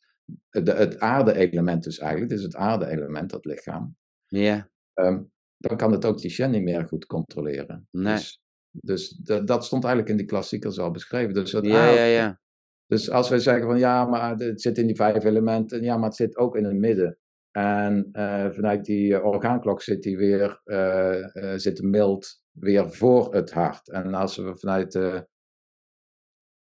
[0.50, 4.70] de, het aarde-element dus eigenlijk, dus het aarde-element, dat lichaam, Ja.
[4.94, 5.22] ehm,
[5.56, 7.88] dan kan het ook die shen niet meer goed controleren.
[7.90, 8.14] Nee.
[8.14, 11.34] Dus, dus da- dat stond eigenlijk in die klassiekers al beschreven.
[11.34, 12.40] Dus, Ja, ja, ja.
[12.86, 16.08] dus als wij zeggen van ja, maar het zit in die vijf elementen, ja, maar
[16.08, 17.18] het zit ook in het midden.
[17.58, 23.34] En eh, vanuit die eh, orgaanklok zit die weer, eh, zit de mild weer voor
[23.34, 23.88] het hart.
[23.88, 25.28] En als we vanuit de,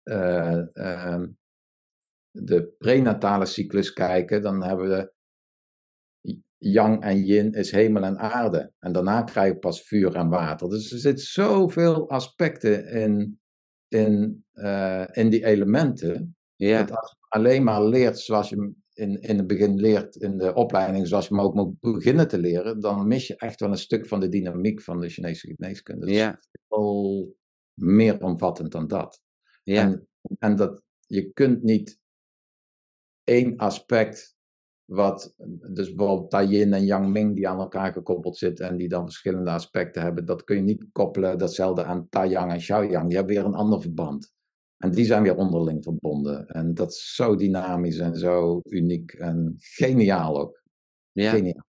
[0.03, 1.27] eh, ehm,
[2.31, 5.13] de prenatale cyclus kijken, dan hebben we
[6.57, 8.73] yang en yin is hemel en aarde.
[8.79, 10.69] En daarna krijg je pas vuur en water.
[10.69, 13.39] Dus er zitten zoveel aspecten in,
[13.87, 14.45] in,
[15.11, 16.35] in die elementen.
[16.55, 16.83] Ja.
[16.83, 20.53] Dat als je alleen maar leert zoals je in, in het begin leert in de
[20.53, 23.77] opleiding, zoals je hem ook moet beginnen te leren, dan mis je echt wel een
[23.77, 26.05] stuk van de dynamiek van de Chinese geneeskunde.
[26.05, 26.37] Dat Ja.
[26.37, 27.35] is veel
[27.73, 29.21] meer omvattend dan dat.
[29.63, 29.81] Ja.
[29.81, 30.07] En,
[30.39, 31.99] en dat je kunt niet
[33.23, 34.35] één aspect,
[34.85, 35.33] wat,
[35.73, 39.03] dus bijvoorbeeld Tai Yin en Yang Ming, die aan elkaar gekoppeld zitten en die dan
[39.03, 43.07] verschillende aspecten hebben, dat kun je niet koppelen datzelfde aan Tai Yang en Xiao Yang.
[43.07, 44.33] Die hebben weer een ander verband.
[44.81, 46.47] En die zijn weer onderling verbonden.
[46.47, 50.61] En dat is zo dynamisch en zo uniek en geniaal ook.
[51.11, 51.31] Ja.
[51.31, 51.65] Geniaal.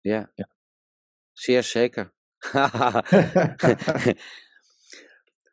[0.00, 0.30] Ja.
[1.32, 2.12] Zeer zeker.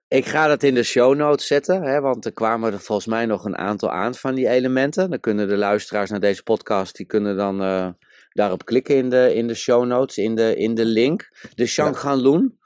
[0.10, 3.26] Ik ga dat in de show notes zetten, hè, want er kwamen er volgens mij
[3.26, 5.10] nog een aantal aan van die elementen.
[5.10, 7.90] Dan kunnen de luisteraars naar deze podcast, die kunnen dan eh,
[8.30, 11.50] daarop klikken in de, in de show notes, in de, in de link.
[11.54, 12.42] De Shanghanlun.
[12.42, 12.59] Ja,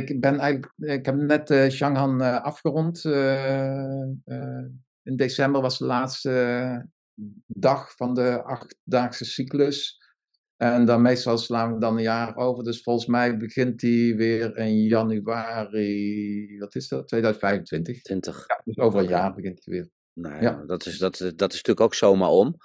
[0.00, 3.04] ik ben eigenlijk, ik heb net eh Shanghan eh, afgerond.
[3.04, 4.64] eh,
[5.02, 6.88] in december was de laatste
[7.46, 10.04] dag van de achtdaagse cyclus.
[10.56, 12.64] En dan meestal slaan we dan een jaar over.
[12.64, 17.08] Dus volgens mij begint die weer in januari, wat is dat?
[17.08, 18.02] 2025.
[18.02, 18.44] 20.
[18.46, 19.88] Ja, dus over een jaar begint die weer.
[20.12, 20.64] Nou ja, Ja.
[20.66, 22.56] Dat, is, dat, dat is natuurlijk ook zomaar om.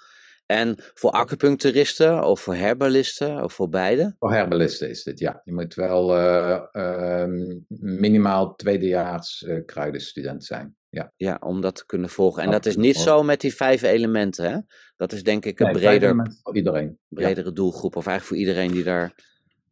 [0.52, 4.16] En voor acupuncturisten of voor herbalisten of voor beide?
[4.20, 5.41] Voor herbelisten is dit, ja.
[5.43, 10.76] Je moet wel eh, ehm, minimaal tweedejaars eh, kruidenstudent zijn.
[10.89, 11.14] Ja.
[11.16, 12.43] Ja, om dat te kunnen volgen.
[12.43, 14.58] En dat is niet zo met die vijf elementen, hè?
[14.95, 16.99] Dat is denk ik een Nee, breder, voor iedereen.
[17.08, 17.95] bredere doelgroep.
[17.95, 19.14] Of eigenlijk voor iedereen die daar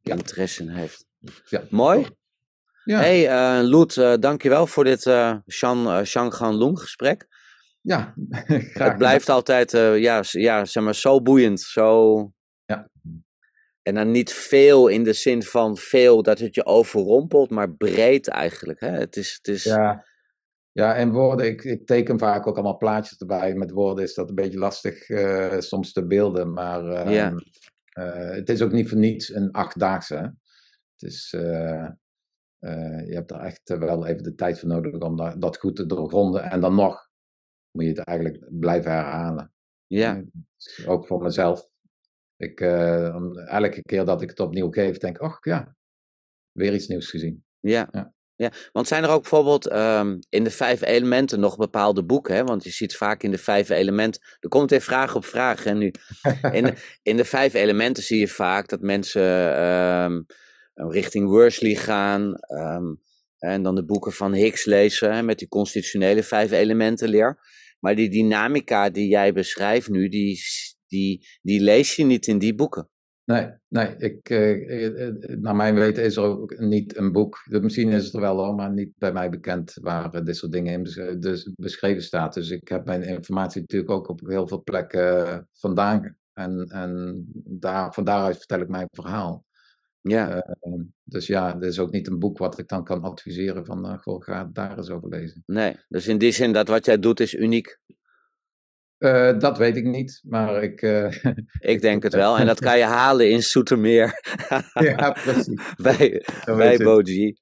[0.01, 0.15] Ja.
[0.15, 1.05] interesse in heeft.
[1.49, 1.63] Ja.
[1.69, 2.05] Mooi.
[2.83, 7.27] Ja, hey, eh Loet, dankjewel voor dit eh Shan, eh, Shanghan Lung gesprek.
[7.81, 8.13] Ja.
[8.73, 11.61] graag Het blijft altijd eh, ja, ja, zeg maar, zo boeiend.
[11.61, 12.31] Zo...
[12.65, 12.89] Ja.
[13.81, 18.27] En dan niet veel in de zin van veel dat het je overrompelt, maar breed
[18.27, 18.79] eigenlijk.
[18.79, 18.89] Hè?
[18.89, 19.63] Het is, het is...
[19.63, 20.05] Ja,
[20.71, 23.53] ja en woorden, ik, ik teken vaak ook allemaal plaatjes erbij.
[23.53, 27.33] Met woorden is dat een beetje lastig eh, soms te beelden, maar Ja.
[27.85, 30.15] eh, het is ook niet voor niets een achtdaagse.
[30.15, 30.21] hè.
[30.97, 31.29] Het is,
[33.05, 35.85] je hebt er echt wel even de tijd voor nodig om dat, dat goed te
[35.85, 36.43] doorgronden.
[36.43, 37.08] En dan nog
[37.79, 39.53] moet je het eigenlijk blijven herhalen.
[39.87, 40.23] ja.
[40.85, 41.67] Ook voor mezelf.
[42.37, 43.15] Ik, eh,
[43.47, 45.75] elke keer dat ik het opnieuw geef, denk ik, oh ja,
[46.51, 47.43] weer iets nieuws gezien.
[47.59, 47.87] Ja.
[47.91, 48.13] Ja.
[48.35, 48.51] ja.
[48.71, 52.35] Want zijn er ook bijvoorbeeld ehm, in de vijf elementen nog bepaalde boeken?
[52.35, 52.43] Hè?
[52.43, 54.21] Want je ziet vaak in de vijf elementen.
[54.39, 55.65] Er komt weer vraag op vraag.
[55.65, 55.91] En nu,
[56.51, 56.73] in, de,
[57.11, 60.21] in de vijf elementen zie je vaak dat mensen ehm,
[60.73, 62.35] richting Worsley gaan.
[62.35, 62.93] ehm,
[63.39, 67.39] en dan de boeken van Hicks lezen hè, met die constitutionele vijf elementen leer.
[67.79, 70.39] Maar die dynamica die jij beschrijft nu, die,
[70.87, 72.89] die, die lees je niet in die boeken.
[73.29, 77.45] Nee, nee ik, eh, eh, eh, naar mijn weten is er ook niet een boek.
[77.49, 81.19] Misschien is het er wel maar niet bij mij bekend waar dit soort dingen in
[81.19, 82.33] dus beschreven staat.
[82.33, 86.17] Dus ik heb mijn informatie natuurlijk ook op heel veel plekken vandaan.
[86.33, 89.45] En, en daar, van daaruit vertel ik mijn verhaal.
[90.01, 90.73] Ja, Eh,
[91.03, 93.97] dus ja, er is ook niet een boek wat ik dan kan adviseren van, eh,
[93.97, 95.43] goh, ga daar eens over lezen.
[95.45, 95.75] nee.
[95.87, 97.79] Dus in die zin dat wat jij doet is uniek.
[98.97, 100.81] Eh, dat weet ik niet, maar ik...
[100.81, 101.11] eh,
[101.73, 102.37] Ik denk het wel.
[102.37, 104.19] En dat kan je halen in Soetermeer.
[104.97, 105.61] ja, precies.
[105.83, 106.77] bij Zo bij.
[106.77, 107.35] Boji.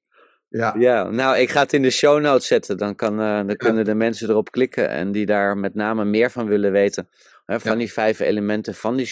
[0.50, 2.78] Ja, Ja, nou, ik ga het in de show notes zetten.
[2.78, 6.48] Dan, kan, dan kunnen de mensen erop klikken en die daar met name meer van
[6.48, 7.10] willen weten.
[7.46, 7.78] Hè, van Ja.
[7.78, 9.06] die vijf elementen van die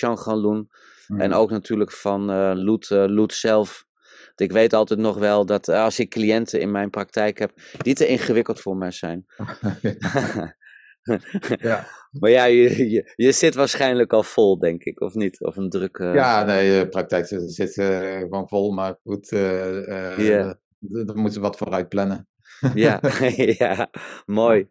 [1.07, 3.85] En ook natuurlijk van uh, Loet, Loet zelf.
[4.35, 8.07] Ik weet altijd nog wel dat als ik cliënten in mijn praktijk heb die te
[8.07, 9.25] ingewikkeld voor mij zijn.
[11.57, 11.87] ja.
[12.19, 15.41] Maar ja, je, je, je, zit waarschijnlijk al vol, denk ik, of niet?
[15.41, 16.03] Of een drukke...
[16.03, 21.47] Ja, nee, de praktijk zit, zit uh, gewoon vol, maar goed, uh, daar moeten we
[21.47, 22.27] wat vooruit plannen.
[22.73, 22.99] ja,
[23.57, 23.89] ja,
[24.25, 24.69] mooi.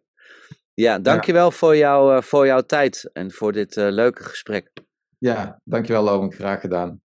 [0.75, 1.51] Ja, dankjewel ja.
[1.51, 4.71] Voor, jou, voor jouw tijd en voor dit leuke gesprek.
[5.25, 7.01] Ja, dankjewel Logan, graag gedaan.